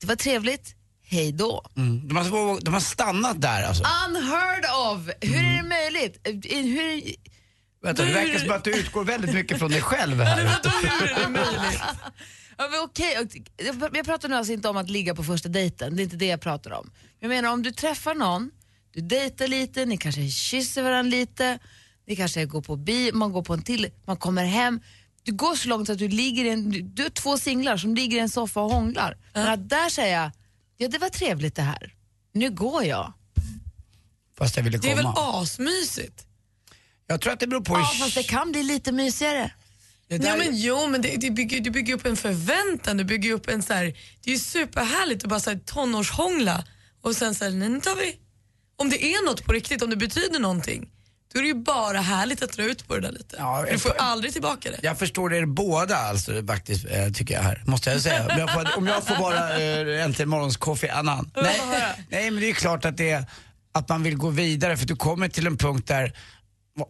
det 0.01 0.07
var 0.07 0.17
trevligt, 0.17 0.75
hej 1.03 1.33
då. 1.33 1.65
Mm. 1.77 2.09
De, 2.09 2.17
har, 2.17 2.61
de 2.61 2.75
har 2.75 2.81
stannat 2.81 3.41
där 3.41 3.63
alltså. 3.63 3.85
Unheard 4.09 4.65
of! 4.65 5.15
Hur 5.21 5.45
är 5.45 5.63
det 5.63 5.69
möjligt? 5.69 6.21
Eh, 6.25 6.65
Hur, 6.65 7.03
Vänta, 7.89 8.05
det 8.05 8.13
verkar 8.13 8.39
som 8.39 8.51
att 8.51 8.65
du 8.65 8.71
utgår 8.81 9.05
väldigt 9.05 9.35
mycket 9.35 9.59
från 9.59 9.71
dig 9.71 9.83
själv 9.83 10.21
här. 10.21 10.37
hur 10.39 11.09
är 11.13 11.21
det 11.23 11.29
möjligt? 11.29 11.81
Ja, 12.59 12.69
men 12.71 12.81
okej, 12.85 13.15
jag- 13.59 13.97
jag 13.97 14.05
pratar 14.07 14.29
nu 14.29 14.35
alltså 14.37 14.53
inte 14.53 14.69
om 14.69 14.77
att 14.77 14.91
ligga 14.91 15.15
på 15.15 15.25
första 15.25 15.49
dejten, 15.49 15.97
det 15.97 16.03
är 16.03 16.05
inte 16.05 16.17
det 16.17 16.27
jag 16.27 16.41
pratar 16.41 16.71
om. 16.73 16.91
Jag 17.21 17.29
menar 17.29 17.53
om 17.53 17.63
du 17.63 17.73
träffar 17.73 18.15
någon, 18.15 18.51
du 18.95 19.01
dejtar 19.01 19.49
lite, 19.49 19.85
ni 19.87 19.97
kanske 19.97 20.29
kysser 20.31 20.83
varandra 20.83 21.11
lite, 21.17 21.59
ni 22.07 22.17
kanske 22.17 22.45
går 22.47 22.63
på 22.63 22.77
bi, 22.77 23.11
man 23.13 23.33
går 23.33 23.43
på 23.43 23.55
en 23.55 23.63
till, 23.63 23.91
man 24.07 24.17
kommer 24.17 24.45
hem. 24.45 24.81
Du 25.23 25.33
går 25.33 25.55
så 25.55 25.69
långt 25.69 25.91
att 25.91 25.99
du 25.99 26.09
ligger 26.09 26.45
i 26.45 26.49
en, 26.49 26.71
du, 26.71 26.83
du 26.83 27.05
är 27.05 27.11
två 27.11 27.39
singlar 27.39 27.77
som 27.77 27.95
ligger 27.95 28.17
i 28.17 28.21
en 28.21 28.29
soffa 28.31 28.61
och 28.61 28.71
hånglar. 28.71 29.17
Men 29.35 29.49
att 29.49 29.69
där 29.69 29.89
säga, 29.91 30.33
ja 30.77 30.89
det 30.89 30.99
var 30.99 31.09
trevligt 31.09 31.55
det 31.55 31.63
här, 31.63 31.95
nu 32.33 32.51
går 32.51 32.85
jag. 32.85 33.13
Fast 34.39 34.57
jag 34.57 34.65
ville 34.65 34.79
Det 34.79 34.91
är 34.93 34.97
väl 34.97 35.05
komma. 35.05 35.41
asmysigt? 35.43 36.25
Jag 37.11 37.21
tror 37.21 37.33
att 37.33 37.41
det 37.41 37.47
beror 37.47 37.61
på... 37.61 37.75
Ja 37.75 37.91
fast 38.01 38.15
det 38.15 38.23
kan 38.23 38.53
bli 38.53 38.63
lite 38.63 38.93
mysigare. 38.93 39.51
Ja, 40.09 40.37
men 40.37 40.49
jo, 40.57 40.87
men 40.87 41.03
det, 41.03 41.17
det, 41.17 41.31
bygger, 41.31 41.61
det 41.61 41.71
bygger 41.71 41.95
upp 41.95 42.07
en 42.07 42.17
förväntan. 42.17 42.97
Det 42.97 43.05
bygger 43.05 43.33
upp 43.33 43.49
en 43.49 43.63
så 43.63 43.73
här, 43.75 43.85
det 44.25 44.31
är 44.31 44.35
ju 44.35 44.39
superhärligt 44.39 45.25
att 45.25 45.31
bara 45.31 45.41
så 45.41 45.51
här, 45.51 45.59
tonårshångla 45.59 46.65
och 47.03 47.17
sen 47.17 47.35
så 47.35 47.45
här, 47.45 47.51
nej, 47.51 47.69
nu 47.69 47.81
tar 47.81 47.97
vi... 47.97 48.17
Om 48.77 48.91
det 48.91 49.05
är 49.05 49.27
något 49.27 49.45
på 49.45 49.53
riktigt, 49.53 49.83
om 49.83 49.91
det 49.91 49.97
betyder 49.97 50.39
någonting, 50.39 50.89
då 51.33 51.39
är 51.39 51.43
det 51.43 51.49
ju 51.49 51.55
bara 51.55 52.01
härligt 52.01 52.43
att 52.43 52.53
dra 52.53 52.63
ut 52.63 52.89
på 52.89 52.95
det 52.95 53.01
där 53.01 53.13
lite. 53.13 53.37
Ja, 53.39 53.65
du 53.71 53.79
får 53.79 53.93
jag- 53.97 54.05
aldrig 54.05 54.33
tillbaka 54.33 54.71
det. 54.71 54.79
Jag 54.83 54.99
förstår 54.99 55.35
er 55.35 55.47
båda 55.47 55.97
alltså 55.97 56.47
faktiskt, 56.47 56.87
eh, 56.91 57.09
tycker 57.13 57.35
jag 57.35 57.43
här. 57.43 57.63
Måste 57.67 57.91
jag 57.91 58.01
säga. 58.01 58.23
Om 58.33 58.39
jag 58.39 58.53
får, 58.53 58.77
om 58.79 58.87
jag 58.87 59.07
får 59.07 59.15
vara 59.17 59.59
eh, 59.61 60.05
äntligen 60.05 60.29
morgons 60.29 60.57
Kofi 60.57 60.89
Annan. 60.89 61.31
Nej, 61.37 61.61
nej, 62.11 62.31
men 62.31 62.41
det 62.41 62.51
är 62.51 62.55
klart 62.55 62.85
att 62.85 62.97
det 62.97 63.11
är 63.11 63.25
att 63.73 63.89
man 63.89 64.03
vill 64.03 64.17
gå 64.17 64.29
vidare 64.31 64.77
för 64.77 64.87
du 64.87 64.97
kommer 64.97 65.29
till 65.29 65.47
en 65.47 65.57
punkt 65.57 65.89
där 65.89 66.13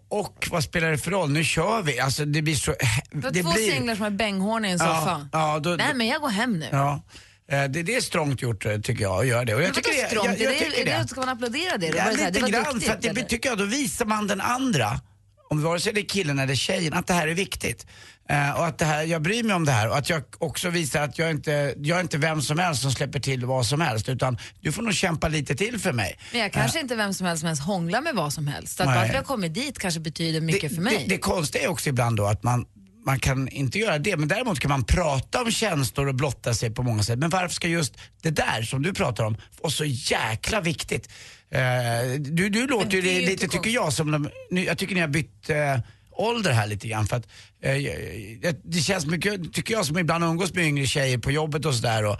och 0.08 0.48
vad 0.50 0.64
spelar 0.64 0.90
det 0.90 0.98
för 0.98 1.10
roll? 1.10 1.30
Nu 1.30 1.44
kör 1.44 1.82
vi. 1.82 2.00
Alltså 2.00 2.24
det 2.24 2.42
blir 2.42 2.54
så... 2.54 2.74
Du 3.10 3.22
har 3.22 3.30
Det 3.30 3.42
två 3.42 3.52
blir, 3.52 3.70
singlar 3.72 3.94
som 3.94 4.04
är 4.04 4.10
bänghåriga 4.10 4.68
i 4.70 4.72
en 4.72 4.78
Ja, 4.78 4.84
soffa. 5.00 5.28
ja, 5.32 5.58
då- 5.58 5.70
Nej 5.70 5.94
men 5.94 6.06
jag 6.06 6.20
går 6.20 6.28
hem 6.28 6.58
nu. 6.58 6.66
Ja. 6.72 7.02
Eh, 7.50 7.64
Det, 7.64 7.82
det 7.82 7.96
är 7.96 8.00
strångt 8.00 8.42
gjort 8.42 8.66
eh, 8.66 8.78
tycker 8.80 9.02
jag 9.02 9.20
att 9.20 9.26
göra 9.26 9.44
det. 9.44 9.54
Och 9.54 9.60
jag 9.62 9.66
Men 9.66 9.74
tycker 9.74 9.90
det, 9.90 10.14
jag, 10.14 10.26
jag 10.26 10.38
det, 10.38 10.58
tycker 10.58 10.80
är 10.80 10.84
det. 10.84 11.02
det, 11.02 11.08
ska 11.08 11.20
man 11.20 11.28
applådera 11.28 11.76
det? 11.76 11.86
Ja, 11.86 12.04
det 12.04 12.10
lite 12.10 12.30
det 12.30 12.40
var 12.40 12.48
grann, 12.48 12.64
duktigt, 12.64 12.84
för 12.86 12.92
att 13.08 13.14
det 13.14 13.22
tycker 13.24 13.48
jag, 13.48 13.58
då 13.58 13.64
visar 13.64 14.04
man 14.04 14.26
den 14.26 14.40
andra, 14.40 15.00
om 15.50 15.62
vare 15.62 15.80
sig 15.80 15.92
det 15.92 16.00
är 16.00 16.08
killen 16.08 16.38
eller 16.38 16.54
tjejen, 16.54 16.94
att 16.94 17.06
det 17.06 17.14
här 17.14 17.28
är 17.28 17.34
viktigt. 17.34 17.86
Eh, 18.28 18.50
och 18.50 18.66
att 18.66 18.78
det 18.78 18.84
här, 18.84 19.02
jag 19.02 19.22
bryr 19.22 19.42
mig 19.42 19.56
om 19.56 19.64
det 19.64 19.72
här 19.72 19.88
och 19.88 19.98
att 19.98 20.10
jag 20.10 20.22
också 20.38 20.70
visar 20.70 21.02
att 21.02 21.18
jag 21.18 21.30
inte, 21.30 21.74
jag 21.78 21.98
är 21.98 22.02
inte 22.02 22.18
vem 22.18 22.42
som 22.42 22.58
helst 22.58 22.82
som 22.82 22.92
släpper 22.92 23.20
till 23.20 23.44
vad 23.44 23.66
som 23.66 23.80
helst 23.80 24.08
utan 24.08 24.38
du 24.60 24.72
får 24.72 24.82
nog 24.82 24.94
kämpa 24.94 25.28
lite 25.28 25.54
till 25.54 25.78
för 25.78 25.92
mig. 25.92 26.18
Men 26.32 26.40
jag 26.40 26.52
kanske 26.52 26.80
inte 26.80 26.96
vem 26.96 27.14
som 27.14 27.26
helst 27.26 27.40
som 27.40 27.46
ens 27.46 27.60
hånglar 27.60 28.00
med 28.00 28.14
vad 28.14 28.32
som 28.32 28.46
helst. 28.46 28.80
Att 28.80 28.86
bara 28.86 29.00
att 29.00 29.14
har 29.14 29.22
kommit 29.22 29.54
dit 29.54 29.78
kanske 29.78 30.00
betyder 30.00 30.40
mycket 30.40 30.74
för 30.74 30.82
mig. 30.82 31.04
Det, 31.08 31.14
det 31.14 31.18
konstiga 31.18 31.64
är 31.64 31.68
också 31.68 31.88
ibland 31.88 32.16
då 32.16 32.26
att 32.26 32.42
man 32.42 32.66
man 33.04 33.18
kan 33.18 33.48
inte 33.48 33.78
göra 33.78 33.98
det, 33.98 34.16
men 34.16 34.28
däremot 34.28 34.60
kan 34.60 34.68
man 34.68 34.84
prata 34.84 35.42
om 35.42 35.50
känslor 35.50 36.08
och 36.08 36.14
blotta 36.14 36.54
sig 36.54 36.70
på 36.70 36.82
många 36.82 37.02
sätt. 37.02 37.18
Men 37.18 37.30
varför 37.30 37.54
ska 37.54 37.68
just 37.68 37.98
det 38.22 38.30
där 38.30 38.62
som 38.62 38.82
du 38.82 38.94
pratar 38.94 39.24
om 39.24 39.36
vara 39.62 39.70
så 39.70 39.84
jäkla 39.84 40.60
viktigt? 40.60 41.08
Eh, 41.50 42.20
du, 42.20 42.48
du 42.48 42.66
låter 42.66 42.90
ju 42.96 43.02
lite, 43.02 43.32
inte 43.32 43.48
tycker 43.48 43.70
jag, 43.70 43.92
som 43.92 44.10
de, 44.10 44.28
nu, 44.50 44.64
jag 44.64 44.78
tycker 44.78 44.94
ni 44.94 45.00
har 45.00 45.08
bytt 45.08 45.50
eh, 45.50 45.78
ålder 46.12 46.52
här 46.52 46.66
lite 46.66 46.88
grann. 46.88 47.06
För 47.06 47.16
att, 47.16 47.26
jag- 47.60 48.54
det 48.64 48.78
känns 48.80 49.06
mycket, 49.06 49.52
tycker 49.52 49.74
jag, 49.74 49.86
som 49.86 49.98
ibland 49.98 50.24
umgås 50.24 50.54
med 50.54 50.64
yngre 50.64 50.86
tjejer 50.86 51.18
på 51.18 51.30
jobbet 51.30 51.64
och 51.66 51.74
sådär 51.74 52.04
och, 52.04 52.16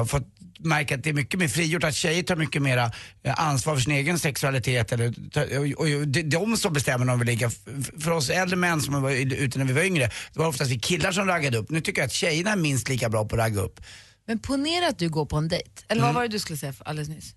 och 0.00 0.10
fått 0.10 0.26
märka 0.60 0.94
att 0.94 1.02
det 1.04 1.10
är 1.10 1.14
mycket 1.14 1.40
mer 1.40 1.48
frigjort, 1.48 1.84
att 1.84 1.94
tjejer 1.94 2.22
tar 2.22 2.36
mycket 2.36 2.62
mera 2.62 2.90
ansvar 3.36 3.74
för 3.74 3.82
sin 3.82 3.92
egen 3.92 4.18
sexualitet. 4.18 4.92
Eller, 4.92 5.08
och, 5.58 5.80
och, 5.80 6.08
det 6.08 6.20
är 6.20 6.24
de 6.24 6.56
som 6.56 6.72
bestämmer 6.72 7.04
när 7.04 7.12
de 7.12 7.18
vill 7.18 7.26
ligga. 7.28 7.50
För 8.00 8.10
oss 8.10 8.30
äldre 8.30 8.56
män 8.56 8.80
som 8.80 9.02
var 9.02 9.10
ute 9.10 9.58
när 9.58 9.64
vi 9.66 9.72
var 9.72 9.82
yngre, 9.82 10.10
det 10.32 10.38
var 10.38 10.46
oftast 10.46 10.70
vi 10.70 10.78
killar 10.78 11.12
som 11.12 11.26
raggade 11.26 11.58
upp. 11.58 11.70
Nu 11.70 11.80
tycker 11.80 12.00
jag 12.00 12.06
att 12.06 12.12
tjejerna 12.12 12.52
är 12.52 12.56
minst 12.56 12.88
lika 12.88 13.08
bra 13.08 13.24
på 13.24 13.34
att 13.36 13.40
ragga 13.40 13.60
upp. 13.60 13.80
Men 14.26 14.38
ponera 14.38 14.88
att 14.88 14.98
du 14.98 15.08
går 15.08 15.26
på 15.26 15.36
en 15.36 15.48
dejt. 15.48 15.70
Eller 15.88 16.00
vad 16.02 16.08
Mm. 16.10 16.14
var 16.14 16.22
det 16.22 16.28
du 16.28 16.38
skulle 16.38 16.56
säga 16.58 16.74
alldeles 16.84 17.08
nyss? 17.08 17.34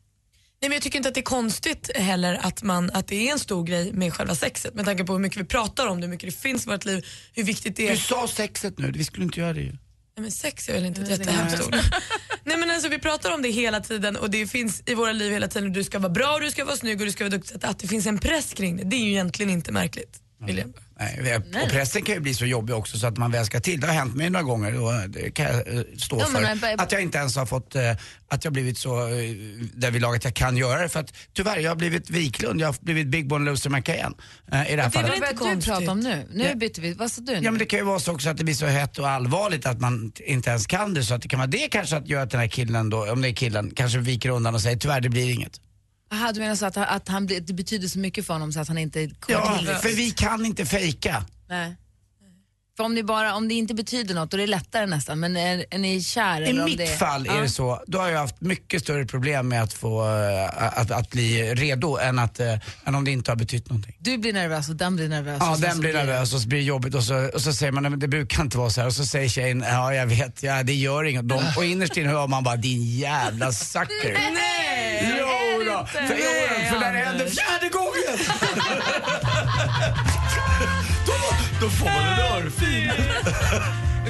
Nej, 0.61 0.69
men 0.69 0.75
jag 0.75 0.81
tycker 0.83 0.97
inte 0.97 1.09
att 1.09 1.15
det 1.15 1.19
är 1.21 1.23
konstigt 1.23 1.91
heller 1.95 2.39
att, 2.41 2.63
man, 2.63 2.91
att 2.93 3.07
det 3.07 3.27
är 3.27 3.31
en 3.31 3.39
stor 3.39 3.63
grej 3.63 3.93
med 3.93 4.13
själva 4.13 4.35
sexet 4.35 4.73
med 4.73 4.85
tanke 4.85 5.03
på 5.03 5.13
hur 5.13 5.19
mycket 5.19 5.39
vi 5.39 5.43
pratar 5.45 5.87
om 5.87 6.01
det, 6.01 6.07
hur 6.07 6.11
mycket 6.11 6.29
det 6.29 6.35
finns 6.41 6.65
i 6.65 6.69
vårt 6.69 6.85
liv, 6.85 7.05
hur 7.33 7.43
viktigt 7.43 7.75
det 7.75 7.87
är. 7.87 7.91
Du 7.91 7.97
sa 7.97 8.27
sexet 8.27 8.79
nu, 8.79 8.91
vi 8.91 9.03
skulle 9.03 9.25
inte 9.25 9.39
göra 9.39 9.53
det 9.53 9.61
ju. 9.61 9.71
Nej, 9.71 9.77
men 10.21 10.31
sex 10.31 10.69
är 10.69 10.73
väl 10.73 10.85
inte 10.85 11.01
ett 11.01 11.09
jättehemskt 11.09 11.67
ord? 11.67 11.75
Nej 12.43 12.57
men 12.57 12.71
alltså 12.71 12.89
vi 12.89 12.99
pratar 12.99 13.31
om 13.33 13.41
det 13.41 13.49
hela 13.49 13.79
tiden 13.79 14.15
och 14.15 14.29
det 14.29 14.47
finns 14.47 14.83
i 14.85 14.93
våra 14.95 15.11
liv 15.11 15.31
hela 15.31 15.47
tiden. 15.47 15.73
Du 15.73 15.83
ska 15.83 15.99
vara 15.99 16.09
bra, 16.13 16.39
du 16.39 16.51
ska 16.51 16.65
vara 16.65 16.75
snygg 16.77 16.99
och 16.99 17.05
du 17.05 17.11
ska 17.11 17.23
vara 17.23 17.37
duktig. 17.37 17.55
Att- 17.65 17.79
det 17.79 17.87
finns 17.87 18.05
en 18.05 18.17
press 18.19 18.53
kring 18.53 18.77
det, 18.77 18.83
det 18.83 18.95
är 18.95 19.03
ju 19.03 19.09
egentligen 19.09 19.49
inte 19.51 19.71
märkligt. 19.71 20.19
William. 20.45 20.73
Nej, 20.99 21.35
och 21.63 21.69
pressen 21.69 22.01
kan 22.01 22.15
ju 22.15 22.21
bli 22.21 22.33
så 22.33 22.45
jobbig 22.45 22.75
också 22.75 22.97
så 22.97 23.07
att 23.07 23.17
man 23.17 23.31
väl 23.31 23.45
ska 23.45 23.59
till. 23.59 23.79
Det 23.79 23.87
har 23.87 23.93
hänt 23.93 24.15
mig 24.15 24.29
några 24.29 24.43
gånger 24.43 24.81
och 24.81 25.09
det 25.09 25.31
kan 25.31 25.45
jag 25.45 25.55
eh, 25.77 25.81
stå 25.97 26.19
Ja, 26.19 26.25
för. 26.25 26.41
men 26.41 26.79
Att 26.79 26.91
jag 26.91 27.01
inte 27.01 27.17
ens 27.17 27.35
har 27.35 27.45
fått, 27.45 27.75
eh, 27.75 27.91
att 28.27 28.43
jag 28.43 28.53
blivit 28.53 28.77
så 28.77 29.07
eh, 29.07 29.13
därvidlag 29.73 30.15
att 30.15 30.23
jag 30.23 30.33
kan 30.33 30.57
göra 30.57 30.81
det. 30.81 30.89
För 30.89 30.99
att 30.99 31.13
tyvärr, 31.33 31.57
jag 31.57 31.71
har 31.71 31.75
blivit 31.75 32.09
Wiklund, 32.09 32.61
jag 32.61 32.67
har 32.67 32.75
blivit 32.81 33.07
Big 33.07 33.27
Bone 33.27 33.51
Loser 33.51 33.69
McCain 33.69 33.99
eh, 33.99 34.03
i 34.03 34.11
det 34.51 34.59
här 34.59 34.75
Det 34.75 34.81
är 34.81 34.89
fallet. 34.89 35.09
väl 35.09 35.29
inte 35.31 35.55
du 35.55 35.61
prata 35.61 35.91
om 35.91 35.99
nu? 35.99 36.27
Nu 36.33 36.43
Ja. 36.43 36.55
byter 36.55 36.81
vi. 36.81 36.93
Vad 36.93 37.11
sa 37.11 37.21
du 37.21 37.31
nu? 37.31 37.39
Ja 37.45 37.51
men 37.51 37.59
det 37.59 37.65
kan 37.65 37.79
ju 37.79 37.85
vara 37.85 37.99
så 37.99 38.11
också 38.13 38.29
att 38.29 38.37
det 38.37 38.43
blir 38.43 38.55
så 38.55 38.65
hett 38.65 38.97
och 38.99 39.09
allvarligt 39.09 39.65
att 39.65 39.79
man 39.81 40.11
inte 40.25 40.49
ens 40.49 40.67
kan 40.67 40.93
det. 40.93 41.03
Så 41.03 41.13
att 41.13 41.21
det 41.21 41.27
kan 41.27 41.39
vara 41.39 41.47
det 41.47 41.67
kanske 41.71 41.97
att 41.97 42.07
göra 42.07 42.23
att 42.23 42.31
den 42.31 42.39
här 42.39 42.47
killen 42.47 42.89
då, 42.89 43.11
om 43.11 43.21
det 43.21 43.29
är 43.29 43.33
killen, 43.33 43.71
kanske 43.75 43.99
viker 43.99 44.29
undan 44.29 44.55
och 44.55 44.61
säger 44.61 44.77
tyvärr 44.77 45.01
det 45.01 45.09
blir 45.09 45.33
inget. 45.33 45.51
Aha, 46.13 46.31
du 46.31 46.39
menar 46.39 46.55
så 46.55 46.65
att, 46.65 46.77
att 46.77 47.07
han 47.07 47.25
blir, 47.25 47.39
det 47.41 47.53
betyder 47.53 47.87
så 47.87 47.99
mycket 47.99 48.25
för 48.27 48.33
honom 48.33 48.53
så 48.53 48.59
att 48.59 48.67
han 48.67 48.77
inte 48.77 49.07
kommer 49.19 49.39
Ja, 49.39 49.57
till 49.57 49.67
för 49.67 49.89
vi 49.95 50.11
kan 50.11 50.45
inte 50.45 50.65
fejka. 50.65 51.25
Nej. 51.49 51.75
För 52.77 52.83
om 52.83 52.95
det, 52.95 53.03
bara, 53.03 53.35
om 53.35 53.47
det 53.47 53.53
inte 53.53 53.73
betyder 53.73 54.15
något 54.15 54.31
då 54.31 54.37
är 54.37 54.41
det 54.41 54.47
lättare 54.47 54.85
nästan. 54.85 55.19
Men 55.19 55.37
är, 55.37 55.65
är 55.71 55.77
ni 55.77 56.01
kär? 56.03 56.41
I 56.41 56.45
eller 56.49 56.59
om 56.63 56.65
mitt 56.69 56.77
det, 56.77 56.87
fall 56.87 57.27
är 57.27 57.35
Ja. 57.35 57.41
det 57.41 57.49
så, 57.49 57.83
då 57.87 57.99
har 57.99 58.09
jag 58.09 58.19
haft 58.19 58.41
mycket 58.41 58.81
större 58.81 59.05
problem 59.05 59.47
med 59.47 59.63
att 59.63 59.73
få, 59.73 60.03
eh, 60.17 60.79
att, 60.79 60.91
att 60.91 61.09
bli 61.09 61.55
redo 61.55 61.97
än, 61.97 62.19
att, 62.19 62.39
eh, 62.39 62.53
än 62.85 62.95
om 62.95 63.05
det 63.05 63.11
inte 63.11 63.31
har 63.31 63.35
betytt 63.35 63.69
någonting. 63.69 63.95
Du 63.99 64.17
blir 64.17 64.33
nervös 64.33 64.69
och 64.69 64.75
den 64.75 64.95
blir 64.95 65.09
nervös. 65.09 65.37
Ja, 65.39 65.49
och 65.51 65.55
så- 65.57 65.61
den 65.61 65.75
så 65.75 65.79
blir 65.81 65.93
nervös 65.93 66.33
och 66.33 66.41
så 66.41 66.47
blir 66.47 66.59
det 66.59 66.65
jobbigt 66.65 66.95
och 66.95 67.03
så, 67.03 67.29
och 67.33 67.41
så 67.41 67.53
säger 67.53 67.71
man, 67.71 67.83
nej 67.83 67.89
men 67.89 67.99
det 67.99 68.07
brukar 68.07 68.41
inte 68.43 68.57
vara 68.57 68.69
så 68.69 68.81
här. 68.81 68.87
Och 68.87 68.93
så 68.93 69.05
säger 69.05 69.29
tjejen, 69.29 69.63
ja 69.67 69.93
jag 69.93 70.05
vet, 70.07 70.43
ja, 70.43 70.63
det 70.63 70.73
gör 70.73 71.03
inget. 71.03 71.27
De, 71.29 71.43
och 71.57 71.65
innerst 71.65 71.97
inne 71.97 72.09
hör 72.09 72.27
man 72.27 72.43
bara, 72.43 72.55
din 72.55 72.97
jävla 72.97 73.51
sucker. 73.51 74.13
Nej! 74.13 74.70
Då, 75.81 75.87
för, 75.87 75.99
för 76.69 76.79
när 76.79 76.93
det 76.93 76.99
händer 76.99 77.25
fjärde 77.25 77.69
gången 77.69 78.17
då, 81.05 81.13
då 81.61 81.69
får 81.69 81.85
man 81.85 82.03
en 82.03 82.19
örfil. 82.19 82.91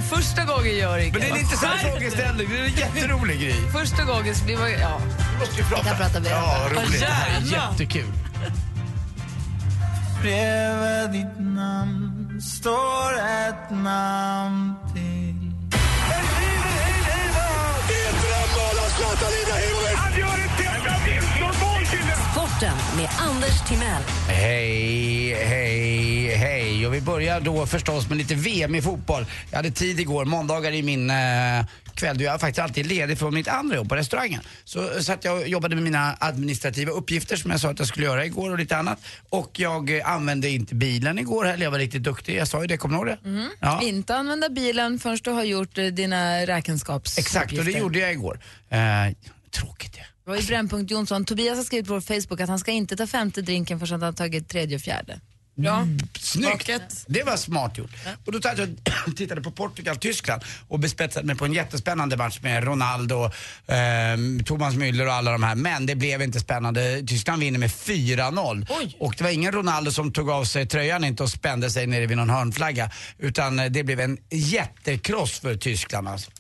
Första 0.10 0.45
gången 0.45 0.75
gör 0.77 0.97
det 0.97 1.12
Men 1.12 1.21
det 1.21 1.27
är 1.27 1.31
en 1.31 1.38
intressant 1.38 1.81
frågeställning, 1.81 2.47
det 2.49 2.57
är 2.60 2.63
en 2.63 2.71
jätterolig 2.71 3.39
grej. 3.41 3.55
Första 3.71 4.03
gången 4.03 4.36
så 4.36 4.45
blir 4.45 4.57
man 4.57 4.71
ja. 4.71 5.01
Vi 5.34 5.39
måste 5.39 5.62
ju 5.62 5.63
prata. 5.67 5.84
kan 5.84 5.97
prata 5.97 6.19
mer 6.19 6.29
Ja, 6.29 6.69
det. 6.69 6.75
roligt. 6.75 6.99
Det 6.99 7.05
här 7.05 7.38
är 7.41 7.71
jättekul. 7.71 8.12
Bredvid 10.21 11.21
ditt 11.21 11.39
namn 11.39 12.41
står 12.41 13.13
ett 13.13 13.69
namn 13.71 14.75
till. 14.95 15.12
Sporten 22.62 22.97
med 22.97 23.10
Anders 23.19 23.62
Timell. 23.69 24.04
Hej, 24.28 25.34
hej, 25.34 26.36
hej. 26.36 26.88
Och 26.88 26.93
vi 26.93 27.02
börjar 27.02 27.41
då 27.41 27.65
förstås 27.65 28.10
med 28.10 28.17
lite 28.17 28.36
VM 28.36 28.76
i 28.76 28.82
fotboll. 28.82 29.26
Jag 29.50 29.58
hade 29.58 29.71
tid 29.71 30.00
igår, 30.00 30.26
måndagar 30.26 30.71
i 30.71 30.84
min 30.84 31.10
eh, 31.10 31.15
kväll 31.93 32.17
då 32.17 32.24
jag 32.24 32.34
är 32.34 32.38
faktiskt 32.38 32.60
alltid 32.60 32.86
ledig 32.86 33.19
från 33.19 33.34
mitt 33.34 33.47
andra 33.47 33.76
jobb 33.76 33.89
på 33.89 33.95
restaurangen. 33.95 34.41
Så 34.63 35.04
satt 35.04 35.26
jag 35.26 35.38
och 35.38 35.47
jobbade 35.47 35.76
med 35.76 35.84
mina 35.84 36.17
administrativa 36.19 36.91
uppgifter 36.91 37.36
som 37.36 37.52
jag 37.52 37.60
sa 37.60 37.69
att 37.69 37.80
jag 37.80 37.88
skulle 37.88 38.06
göra 38.06 38.26
igår 38.26 38.52
och 38.52 38.60
lite 38.60 38.78
annat. 38.78 39.00
Och 39.30 39.60
jag 39.60 39.97
eh, 39.97 40.10
använde 40.10 40.50
inte 40.50 40.76
bilen 40.76 41.19
igår 41.19 41.45
heller, 41.45 41.63
jag 41.63 41.71
var 41.71 41.80
riktigt 41.80 42.04
duktig. 42.04 42.36
Jag 42.36 42.47
sa 42.47 42.62
ju 42.62 42.67
det, 42.67 42.78
kommer 42.78 42.95
du 42.95 43.12
ihåg 43.12 43.19
det? 43.24 43.30
Mm. 43.30 43.50
Ja. 43.60 43.82
Inte 43.82 44.15
använda 44.15 44.50
bilen 44.50 45.00
förrän 45.00 45.17
du 45.24 45.32
har 45.32 45.43
gjort 45.43 45.78
eh, 45.78 45.86
dina 45.86 46.45
räkenskapsuppgifter. 46.45 47.39
Exakt, 47.39 47.60
och 47.60 47.65
det 47.65 47.80
gjorde 47.80 48.00
jag 48.00 48.12
igår. 48.12 48.39
Eh, 48.69 48.80
tråkigt 49.52 49.93
det. 49.93 50.11
Det 50.23 50.29
var 50.31 50.38
i 50.38 50.43
Brännpunkt 50.43 50.91
Jonsson. 50.91 51.25
Tobias 51.25 51.57
har 51.57 51.63
skrivit 51.63 51.88
på 51.88 51.93
vår 51.93 52.01
Facebook 52.01 52.41
att 52.41 52.49
han 52.49 52.60
ska 52.60 52.71
inte 52.71 52.95
ta 52.95 53.07
femte 53.07 53.41
drinken 53.41 53.79
förrän 53.79 53.91
han 53.91 54.01
har 54.01 54.13
tagit 54.13 54.49
tredje 54.49 54.75
och 54.75 54.81
fjärde. 54.81 55.19
Ja. 55.55 55.88
Snyggt! 56.19 56.69
Vaket. 56.69 57.05
Det 57.07 57.23
var 57.23 57.38
smart 57.38 57.77
gjort. 57.77 57.91
Och 58.25 58.31
då 58.31 58.39
jag 58.43 58.69
tittade 59.15 59.41
på 59.41 59.51
Portugal-Tyskland 59.51 60.43
och 60.67 60.79
bespetsade 60.79 61.27
mig 61.27 61.36
på 61.36 61.45
en 61.45 61.53
jättespännande 61.53 62.17
match 62.17 62.39
med 62.41 62.63
Ronaldo, 62.63 63.23
eh, 63.67 64.45
Thomas 64.45 64.73
Müller 64.73 65.05
och 65.05 65.13
alla 65.13 65.31
de 65.31 65.43
här. 65.43 65.55
Men 65.55 65.86
det 65.86 65.95
blev 65.95 66.21
inte 66.21 66.39
spännande. 66.39 67.03
Tyskland 67.07 67.41
vinner 67.41 67.60
med 67.60 67.69
4-0. 67.71 68.67
Och 68.99 69.15
det 69.17 69.23
var 69.23 69.31
ingen 69.31 69.51
Ronaldo 69.51 69.91
som 69.91 70.12
tog 70.12 70.29
av 70.29 70.45
sig 70.45 70.65
tröjan 70.65 71.03
inte 71.03 71.23
och 71.23 71.29
spände 71.29 71.69
sig 71.69 71.88
nere 71.88 72.05
vid 72.05 72.17
någon 72.17 72.29
hörnflagga. 72.29 72.91
Utan 73.17 73.57
det 73.57 73.84
blev 73.84 73.99
en 73.99 74.17
jättekross 74.29 75.39
för 75.39 75.55
Tyskland 75.55 76.07
alltså. 76.07 76.31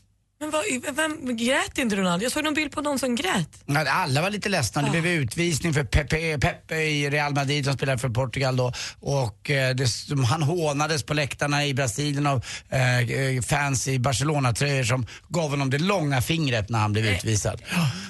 Men 0.41 0.51
vad, 0.51 0.63
vem 0.95 1.37
grät 1.37 1.77
inte 1.77 1.95
Ronaldo? 1.95 2.23
Jag 2.25 2.31
såg 2.31 2.43
någon 2.43 2.53
bild 2.53 2.71
på 2.71 2.81
någon 2.81 2.99
som 2.99 3.15
grät. 3.15 3.63
Ja, 3.65 3.85
Alla 3.89 4.21
var 4.21 4.29
lite 4.29 4.49
ledsna. 4.49 4.81
Det 4.81 4.89
blev 4.89 5.07
utvisning 5.07 5.73
för 5.73 5.83
Pepe, 5.83 6.37
Pepe 6.37 6.75
i 6.75 7.09
Real 7.09 7.33
Madrid 7.33 7.65
som 7.65 7.73
spelar 7.73 7.97
för 7.97 8.09
Portugal 8.09 8.55
då. 8.55 8.73
Och 8.99 9.49
eh, 9.49 9.75
det, 9.75 9.87
han 10.29 10.43
hånades 10.43 11.03
på 11.03 11.13
läktarna 11.13 11.65
i 11.65 11.73
Brasilien 11.73 12.27
av 12.27 12.45
eh, 12.69 13.41
fans 13.41 13.87
i 13.87 13.99
Barcelona-tröjor 13.99 14.83
som 14.83 15.05
gav 15.29 15.49
honom 15.49 15.69
det 15.69 15.79
långa 15.79 16.21
fingret 16.21 16.69
när 16.69 16.79
han 16.79 16.93
blev 16.93 17.05
utvisad. 17.05 17.61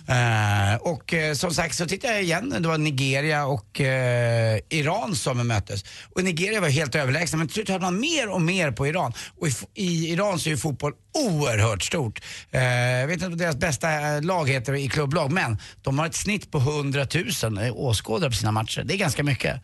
Eh, 0.08 0.82
och 0.82 1.14
eh, 1.14 1.34
som 1.34 1.54
sagt 1.54 1.76
så 1.76 1.86
tittade 1.86 2.14
jag 2.14 2.24
igen, 2.24 2.56
det 2.60 2.68
var 2.68 2.78
Nigeria 2.78 3.46
och 3.46 3.82
eh, 3.82 4.60
Iran 4.70 5.16
som 5.16 5.48
möttes. 5.48 5.86
Och 6.16 6.24
Nigeria 6.24 6.62
var 6.62 6.70
helt 6.70 6.96
överlägsna 6.96 7.38
men 7.38 7.48
till 7.48 7.54
slut 7.54 7.70
hade 7.70 7.82
man 7.82 8.00
mer 8.00 8.30
och 8.30 8.42
mer 8.42 8.72
på 8.72 8.88
Iran. 8.88 9.14
Och 9.40 9.48
i, 9.48 9.52
i 9.76 10.12
Iran 10.12 10.40
så 10.40 10.50
är 10.50 10.52
ju 10.52 10.58
fotboll 10.58 10.94
oerhört 11.14 11.84
stort. 11.84 12.20
Jag 12.52 13.08
vet 13.08 13.14
inte 13.14 13.30
vad 13.30 13.38
deras 13.38 13.56
bästa 13.56 14.16
eh, 14.16 14.22
lag 14.22 14.50
heter 14.50 14.74
i 14.74 14.88
klubblag 14.88 15.32
men 15.32 15.58
de 15.82 16.00
har 16.00 16.06
ett 16.06 16.16
snitt 16.16 16.52
på 16.52 16.58
100 16.58 17.08
000 17.44 17.72
åskådare 17.72 18.30
på 18.30 18.36
sina 18.36 18.52
matcher. 18.52 18.84
Det 18.86 18.94
är 18.94 18.98
ganska 18.98 19.24
mycket. 19.24 19.62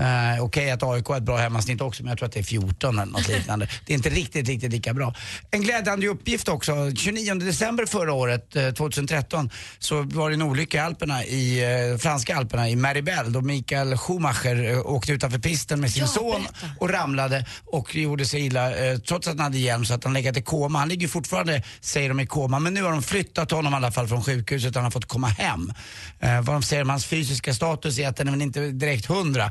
Uh, 0.00 0.44
Okej 0.44 0.70
att 0.70 0.82
AIK 0.82 1.06
har 1.06 1.16
ett 1.16 1.22
bra 1.22 1.36
hemmasnitt 1.36 1.80
också 1.80 2.02
men 2.02 2.10
jag 2.10 2.18
tror 2.18 2.26
att 2.26 2.32
det 2.32 2.40
är 2.40 2.44
14 2.44 2.98
eller 2.98 3.12
något 3.12 3.28
liknande. 3.28 3.68
Det 3.86 3.92
är 3.92 3.96
inte 3.96 4.10
riktigt, 4.10 4.48
riktigt 4.48 4.72
lika 4.72 4.94
bra. 4.94 5.14
En 5.50 5.62
glädjande 5.62 6.06
uppgift 6.06 6.48
också. 6.48 6.72
29 6.96 7.34
december 7.34 7.86
förra 7.86 8.12
året, 8.12 8.56
eh, 8.56 8.70
2013, 8.70 9.50
så 9.78 10.02
var 10.02 10.30
det 10.30 10.36
en 10.36 10.42
olycka 10.42 10.78
i 10.78 10.80
Alperna, 10.80 11.24
i 11.24 11.62
eh, 11.92 11.98
franska 11.98 12.36
Alperna, 12.36 12.68
i 12.68 12.76
Maribel 12.76 13.32
då 13.32 13.40
Mikael 13.40 13.96
Schumacher 13.96 14.70
eh, 14.70 14.86
åkte 14.86 15.12
utanför 15.12 15.38
pisten 15.38 15.80
med 15.80 15.90
sin 15.92 16.08
son 16.08 16.46
och 16.78 16.90
ramlade 16.90 17.46
och 17.64 17.96
gjorde 17.96 18.24
sig 18.24 18.46
illa 18.46 18.76
eh, 18.76 18.98
trots 18.98 19.28
att 19.28 19.34
han 19.34 19.44
hade 19.44 19.58
hjälm 19.58 19.84
så 19.84 19.94
att 19.94 20.04
han 20.04 20.12
legat 20.12 20.36
i 20.36 20.42
koma. 20.42 20.78
Han 20.78 20.88
ligger 20.88 21.08
fortfarande, 21.08 21.62
säger 21.80 22.08
de, 22.08 22.20
i 22.20 22.26
koma 22.26 22.58
men 22.58 22.74
nu 22.74 22.82
har 22.82 22.90
de 22.90 23.02
flyttat 23.02 23.50
honom 23.50 23.72
i 23.72 23.76
alla 23.76 23.92
fall 23.92 24.08
från 24.08 24.24
sjukhuset 24.24 24.74
han 24.74 24.84
har 24.84 24.90
fått 24.90 25.06
komma 25.06 25.28
hem. 25.28 25.72
Eh, 26.20 26.40
vad 26.42 26.56
de 26.56 26.62
säger 26.62 26.82
om 26.82 26.90
hans 26.90 27.06
fysiska 27.06 27.54
status 27.54 27.98
är 27.98 28.08
att 28.08 28.16
den 28.16 28.26
är 28.28 28.32
väl 28.32 28.42
inte 28.42 28.60
direkt 28.60 29.06
hundra 29.06 29.44
Eh, 29.44 29.50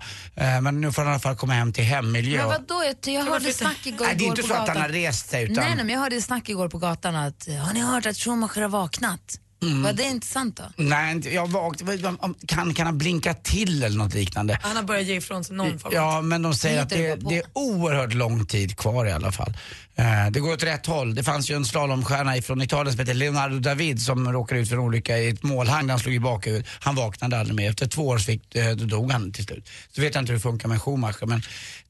men 0.62 0.82
nu 0.82 0.92
får 0.92 1.02
han 1.02 1.12
i 1.12 1.14
alla 1.14 1.20
fall 1.20 1.36
komma 1.36 1.54
hem 1.54 1.74
till 1.74 1.84
hemmiljö. 1.84 2.38
Men 2.38 2.48
vadå, 2.48 2.84
jag, 2.84 3.14
jag 3.14 3.26
hörde 3.26 3.54
snack 3.54 3.88
igår, 3.88 4.06
Nej, 4.06 4.16
det 4.16 4.24
är 4.24 4.28
inte 4.28 4.44
så 4.44 4.54
att 4.54 4.68
han 4.68 4.78
har 4.78 4.90
rest 4.90 5.30
sig 5.30 5.44
utan... 5.44 5.56
Nej, 5.56 5.76
nej, 5.76 5.86
men 5.86 5.94
jag 5.94 6.02
hörde 6.02 6.22
snack 6.22 6.50
igår 6.50 6.70
på 6.70 6.78
gatan 6.78 7.16
att, 7.16 7.48
eh, 7.48 7.56
har 7.56 7.74
ni 7.74 7.80
hört 7.80 8.06
att 8.06 8.18
Schumacher 8.18 8.62
har 8.62 8.70
vaknat? 8.70 9.40
Mm. 9.62 9.84
Var 9.84 9.94
det 9.94 10.04
inte 10.04 10.28
sant 10.28 10.58
då? 10.58 10.84
Nej, 10.84 11.34
jag 11.34 11.48
vaknade, 11.48 12.18
kan, 12.48 12.74
kan 12.74 12.86
han 12.86 12.98
blinka 12.98 13.34
till 13.34 13.84
eller 13.84 13.98
något 13.98 14.14
liknande? 14.14 14.60
Han 14.62 14.76
har 14.76 14.84
börjat 14.84 15.06
ge 15.06 15.16
ifrån 15.16 15.44
sig 15.44 15.56
någon 15.56 15.80
form 15.80 15.92
Ja, 15.96 16.22
men 16.22 16.42
de 16.42 16.54
säger 16.54 16.82
att 16.82 16.90
det, 16.90 17.16
det 17.16 17.38
är 17.38 17.44
oerhört 17.54 18.14
lång 18.14 18.46
tid 18.46 18.78
kvar 18.78 19.06
i 19.06 19.12
alla 19.12 19.32
fall. 19.32 19.54
Eh, 19.96 20.32
det 20.32 20.40
går 20.40 20.54
åt 20.54 20.64
rätt 20.64 20.86
håll. 20.86 21.16
Det 21.16 21.24
fanns 21.24 21.52
ju 21.52 21.56
en 21.56 21.66
slalomstjärna 21.66 22.42
från 22.42 22.62
Italien 22.62 22.94
som 22.94 23.00
heter 23.00 23.14
Leonardo 23.14 23.60
David 23.60 24.02
som 24.02 24.34
råkade 24.34 24.62
ut 24.62 24.70
för 24.70 24.76
en 24.76 24.82
olycka 24.82 25.18
i 25.18 25.30
ett 25.30 25.44
målhang. 25.44 25.90
Han 25.90 26.00
slog 26.00 26.16
i 26.16 26.20
bakhuvudet. 26.20 26.68
Han 26.80 26.96
vaknade 26.96 27.40
aldrig 27.40 27.56
mer. 27.56 27.70
Efter 27.70 27.88
två 27.88 28.08
år 28.08 28.18
fick, 28.18 28.56
eh, 28.56 28.76
då 28.76 28.86
dog 28.86 29.12
han 29.12 29.32
till 29.32 29.44
slut. 29.44 29.70
Så 29.96 30.02
vet 30.02 30.16
jag 30.16 30.22
inte 30.22 30.32
hur 30.32 30.38
det 30.38 30.44
funkar 30.44 30.70
med 30.70 30.82
Schumacher 30.82 31.26
men 31.26 31.42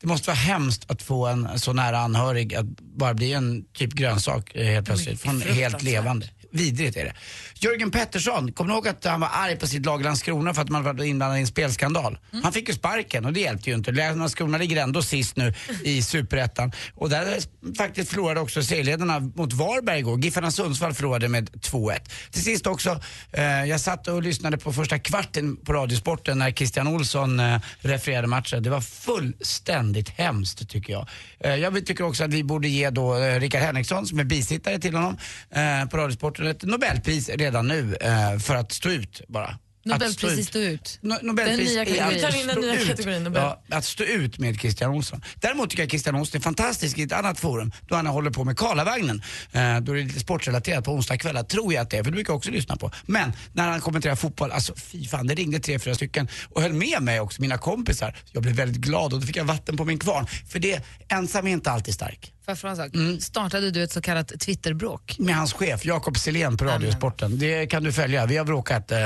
det 0.02 0.08
måste 0.08 0.30
vara 0.30 0.38
hemskt 0.38 0.92
att 0.92 1.02
få 1.02 1.28
en 1.28 1.60
så 1.60 1.74
nära 1.74 2.00
anhörig 2.00 2.56
att 2.56 2.66
bara 2.80 3.14
bli 3.14 3.34
en 3.34 3.66
typ 3.74 3.94
grönsak 3.94 4.56
eh, 4.56 4.66
helt 4.66 4.86
plötsligt. 4.86 5.22
Från 5.22 5.42
helt 5.42 5.84
levande. 5.84 6.30
Vidrigt 6.52 6.98
är 6.98 7.06
det. 7.06 7.14
Jörgen 7.56 7.92
Pettersson, 7.92 8.52
kommer 8.52 8.70
du 8.70 8.76
ihåg 8.76 8.88
att 8.88 9.06
han 9.06 9.20
var 9.20 9.30
arg 9.34 9.56
på 9.56 9.68
sitt 9.68 9.86
lag 9.86 10.04
Landskrona 10.04 10.54
för 10.54 10.62
att 10.62 10.70
man 10.70 10.84
varit 10.84 11.02
inblandad 11.02 11.38
i 11.38 11.42
en 11.42 11.48
spelskandal? 11.48 12.18
Mm. 12.32 12.44
Han 12.44 12.54
fick 12.54 12.70
ju 12.70 12.74
sparken 12.76 13.26
och 13.26 13.34
det 13.34 13.40
hjälpte 13.40 13.70
ju 13.70 13.76
inte. 13.76 13.92
Landskrona 13.92 14.58
ligger 14.58 14.84
ändå 14.84 15.02
sist 15.02 15.36
nu 15.36 15.54
i 15.84 16.02
Superettan. 16.02 16.72
Och 16.96 17.10
där 17.10 17.38
faktiskt 17.78 18.10
förlorade 18.10 18.40
också 18.40 18.64
serieledarna 18.64 19.20
mot 19.20 19.54
Varberg 19.54 20.00
igår. 20.00 20.20
Giffarna 20.20 20.52
Sundsvall 20.52 20.94
förlorade 20.94 21.28
med 21.28 21.50
2-1. 21.50 22.00
Till 22.32 22.44
sist 22.44 22.68
också, 22.68 23.02
eh, 23.32 23.44
jag 23.44 23.82
satt 23.82 24.08
och 24.08 24.24
lyssnade 24.24 24.58
på 24.58 24.74
första 24.74 25.00
kvarten 25.00 25.58
på 25.58 25.74
Radiosporten 25.74 26.40
när 26.40 26.52
Christian 26.52 26.88
Olsson 26.88 27.40
eh, 27.40 27.60
refererade 27.80 28.28
matchen. 28.28 28.64
Det 28.64 28.70
var 28.70 28.82
fullständigt 28.82 30.10
hemskt 30.10 30.70
tycker 30.70 30.94
jag. 30.94 31.08
Eh, 31.40 31.56
jag 31.56 31.86
tycker 31.86 32.04
också 32.04 32.24
att 32.24 32.34
vi 32.34 32.44
borde 32.44 32.68
ge 32.68 32.90
då 32.90 33.18
eh, 33.18 33.40
Rickard 33.40 33.62
Henriksson 33.62 34.08
som 34.08 34.20
är 34.20 34.24
bisittare 34.24 34.80
till 34.80 34.96
honom 34.96 35.18
eh, 35.50 35.90
på 35.90 35.98
Radiosporten 35.98 36.39
ett 36.46 36.64
Nobelpris 36.64 37.30
redan 37.30 37.68
nu 37.68 37.96
eh, 38.02 38.40
för 38.40 38.56
att 38.56 38.72
stå 38.72 38.90
ut 38.90 39.22
bara. 39.28 39.58
Nobelpris 39.86 40.38
i 40.38 40.42
Att 40.42 40.48
stå 40.48 40.60
ut. 40.60 41.00
No, 41.02 41.16
Nobelpris 41.22 41.76
Den 41.76 41.86
nya 41.86 42.10
är 42.10 42.26
att 42.26 42.34
stå 42.54 42.62
nya 42.62 42.82
ut. 42.82 42.88
kategorin, 42.88 43.24
Nobel. 43.24 43.42
Ja, 43.42 43.64
att 43.78 43.86
stå 43.86 44.04
ut 44.04 44.40
med 44.40 44.60
Christian 44.60 44.92
Olsson. 44.92 45.24
Däremot 45.36 45.70
tycker 45.70 45.84
jag 45.84 45.90
Christian 45.90 46.16
Olsson 46.16 46.40
är 46.40 46.44
fantastisk 46.44 46.98
i 46.98 47.04
ett 47.04 47.12
annat 47.12 47.40
forum 47.40 47.72
då 47.88 47.96
han 47.96 48.06
håller 48.08 48.32
på 48.32 48.44
med 48.44 48.58
Karlavagnen. 48.58 49.22
Eh, 49.52 49.80
då 49.80 49.92
är 49.92 49.96
det 49.96 50.04
lite 50.04 50.20
sportrelaterat 50.20 50.86
på 50.86 50.92
onsdagskvällar, 50.92 51.44
tror 51.44 51.74
jag 51.74 51.82
att 51.82 51.90
det 51.90 51.98
är, 51.98 52.04
för 52.04 52.12
det 52.12 52.16
brukar 52.16 52.32
jag 52.34 52.38
också 52.38 52.52
lyssna 52.52 52.76
på. 52.76 52.92
Men 53.06 53.34
när 53.54 53.68
han 53.68 53.82
kommenterar 53.82 54.16
fotboll, 54.16 54.52
alltså 54.52 54.76
fy 54.76 55.08
fan, 55.08 55.28
det 55.28 55.36
ringde 55.36 55.60
tre, 55.60 55.80
fyra 55.80 55.96
stycken 55.96 56.28
och 56.50 56.62
höll 56.62 56.74
med 56.74 57.02
mig 57.02 57.20
också, 57.20 57.42
mina 57.42 57.58
kompisar. 57.58 58.16
Jag 58.32 58.44
blev 58.44 58.56
väldigt 58.56 58.82
glad 58.82 59.14
och 59.14 59.20
då 59.20 59.28
fick 59.28 59.36
jag 59.36 59.46
vatten 59.46 59.78
på 59.78 59.86
min 59.86 60.00
kvarn. 60.00 60.28
För 60.50 60.60
det, 60.60 60.86
ensam 61.10 61.48
är 61.48 61.52
inte 61.52 61.72
alltid 61.72 61.94
stark. 61.94 62.34
Får 62.50 62.70
jag 62.70 62.78
fråga 62.78 62.84
en 62.84 62.92
sak? 62.92 62.96
Mm. 62.96 63.20
Startade 63.20 63.72
du 63.72 63.84
ett 63.84 63.92
så 63.92 64.02
kallat 64.02 64.40
Twitterbråk? 64.40 65.16
Med 65.20 65.36
hans 65.36 65.54
chef, 65.54 65.86
Jakob 65.86 66.18
Selén 66.18 66.58
på 66.58 66.66
Radiosporten. 66.66 67.40
Det 67.40 67.68
kan 67.68 67.84
du 67.84 67.92
följa, 67.92 68.26
vi 68.26 68.38
har 68.38 68.46
bråkat. 68.46 68.92
Eh, 68.92 68.98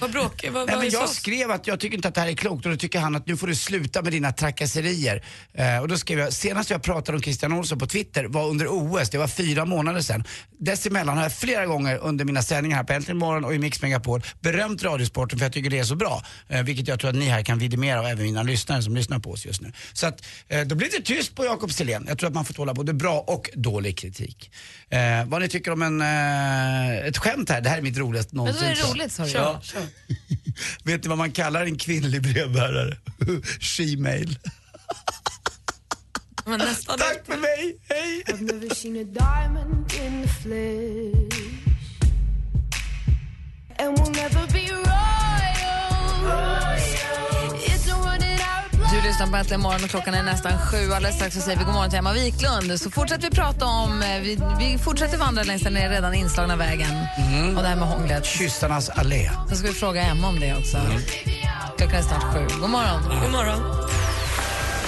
Vad 0.00 0.12
bråk, 0.12 0.44
vad, 0.52 0.66
Nej, 0.66 0.76
men 0.76 0.90
jag 0.90 1.08
skrev 1.08 1.50
att 1.50 1.66
jag 1.66 1.80
tycker 1.80 1.96
inte 1.96 2.08
att 2.08 2.14
det 2.14 2.20
här 2.20 2.28
är 2.28 2.34
klokt 2.34 2.66
och 2.66 2.72
då 2.72 2.78
tycker 2.78 2.98
han 2.98 3.16
att 3.16 3.26
nu 3.26 3.36
får 3.36 3.46
du 3.46 3.54
sluta 3.54 4.02
med 4.02 4.12
dina 4.12 4.32
trakasserier. 4.32 5.24
Eh, 5.54 5.78
och 5.78 5.88
då 5.88 5.96
skrev 5.96 6.18
jag, 6.18 6.32
senast 6.32 6.70
jag 6.70 6.82
pratade 6.82 7.16
om 7.16 7.22
Christian 7.22 7.52
Olsson 7.52 7.78
på 7.78 7.86
Twitter 7.86 8.24
var 8.24 8.48
under 8.48 8.66
OS, 8.68 9.10
det 9.10 9.18
var 9.18 9.28
fyra 9.28 9.64
månader 9.64 10.00
sedan. 10.00 10.24
Dessemellan 10.58 11.16
har 11.16 11.22
jag 11.22 11.32
flera 11.32 11.66
gånger 11.66 11.98
under 11.98 12.24
mina 12.24 12.42
sändningar 12.42 12.76
här 12.76 12.84
på 12.84 12.92
Äntligen 12.92 13.18
morgon 13.18 13.44
och 13.44 13.54
i 13.54 13.58
Mix 13.58 13.82
Megapol 13.82 14.22
berömt 14.40 14.82
Radiosporten 14.82 15.38
för 15.38 15.46
jag 15.46 15.52
tycker 15.52 15.70
det 15.70 15.78
är 15.78 15.84
så 15.84 15.96
bra. 15.96 16.22
Eh, 16.48 16.62
vilket 16.62 16.88
jag 16.88 17.00
tror 17.00 17.10
att 17.10 17.16
ni 17.16 17.26
här 17.26 17.42
kan 17.42 17.58
vidimera 17.58 18.00
och 18.00 18.08
även 18.08 18.24
mina 18.24 18.42
lyssnare 18.42 18.82
som 18.82 18.94
lyssnar 18.96 19.18
på 19.18 19.30
oss 19.30 19.46
just 19.46 19.60
nu. 19.62 19.72
Så 19.92 20.06
att 20.06 20.24
eh, 20.48 20.60
då 20.60 20.74
blir 20.74 20.88
det 20.90 21.04
tyst 21.04 21.34
på 21.34 21.44
Jakob 21.44 21.72
Selén. 21.72 22.04
Jag 22.08 22.18
tror 22.18 22.28
att 22.28 22.34
man 22.34 22.44
får 22.44 22.54
tåla 22.54 22.74
både 22.84 22.94
bra 22.94 23.20
och 23.20 23.50
dålig 23.54 23.98
kritik. 23.98 24.50
Eh, 24.90 25.24
vad 25.26 25.42
ni 25.42 25.48
tycker 25.48 25.70
om 25.70 25.82
en, 25.82 26.00
eh, 26.00 27.06
ett 27.06 27.18
skämt 27.18 27.50
här, 27.50 27.60
det 27.60 27.68
här 27.68 27.78
är 27.78 27.82
mitt 27.82 27.98
roligaste 27.98 28.36
Men 28.36 28.44
då 28.44 28.52
någonsin. 28.52 28.68
är 28.68 28.74
det 28.74 28.82
roligt, 28.92 29.12
sa 29.12 29.24
du. 29.24 29.30
Ja. 29.30 29.60
Vet 30.84 31.02
ni 31.02 31.08
vad 31.08 31.18
man 31.18 31.32
kallar 31.32 31.64
en 31.66 31.78
kvinnlig 31.78 32.22
brevbärare? 32.22 32.96
She-mail. 33.60 34.38
Tack 36.86 37.26
för 37.26 37.36
mig, 37.36 37.76
hej! 37.88 38.24
And 43.78 43.98
we'll 43.98 44.10
never 44.10 44.46
be 44.52 44.70
royal. 44.70 44.84
It's 46.76 47.13
lyssnar 49.04 49.26
på 49.26 49.36
Äntligen 49.36 49.60
morgon 49.60 49.84
och 49.84 49.90
klockan 49.90 50.14
är 50.14 50.22
nästan 50.22 50.52
sju. 50.58 50.92
Alldeles 50.92 51.16
strax 51.16 51.34
så 51.34 51.40
säger 51.40 51.58
vi 51.58 51.64
god 51.64 51.74
morgon 51.74 51.90
till 51.90 51.98
Emma 51.98 52.12
Wiklund. 52.12 52.80
Så 52.80 52.90
fortsätter 52.90 53.30
vi 53.30 53.36
prata 53.36 53.66
om, 53.66 54.02
eh, 54.02 54.20
vi, 54.20 54.38
vi 54.58 54.78
fortsätter 54.78 55.18
vandra 55.18 55.42
längs 55.42 55.62
den 55.62 55.74
redan 55.74 56.14
inslagna 56.14 56.56
vägen. 56.56 56.90
Och 57.56 57.62
det 57.62 57.68
här 57.68 57.76
med 57.76 57.88
hånglet. 57.88 58.24
Kyssarnas 58.26 58.88
allé. 58.88 59.30
Så 59.48 59.56
ska 59.56 59.68
vi 59.68 59.74
fråga 59.74 60.02
Emma 60.02 60.28
om 60.28 60.40
det 60.40 60.54
också. 60.54 60.78
Klockan 61.76 61.98
är 61.98 62.02
snart 62.02 62.22
sju. 62.22 62.60
God 62.60 62.70
morgon. 62.70 63.02
God 63.22 63.32
morgon. 63.32 63.60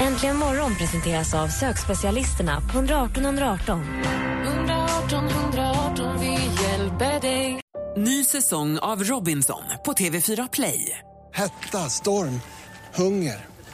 Äntligen 0.00 0.36
morgon 0.36 0.76
presenteras 0.76 1.34
av 1.34 1.48
sökspecialisterna 1.48 2.60
på 2.60 2.78
118 2.78 3.24
118. 3.24 3.82
118 4.44 5.28
118, 5.28 6.20
vi 6.20 6.32
hjälper 6.62 7.20
dig. 7.20 7.60
Ny 7.96 8.24
säsong 8.24 8.78
av 8.78 9.04
Robinson 9.04 9.62
på 9.84 9.92
TV4 9.92 10.48
Play. 10.52 10.98
Hetta, 11.34 11.78
storm, 11.78 12.40
hunger. 12.94 13.55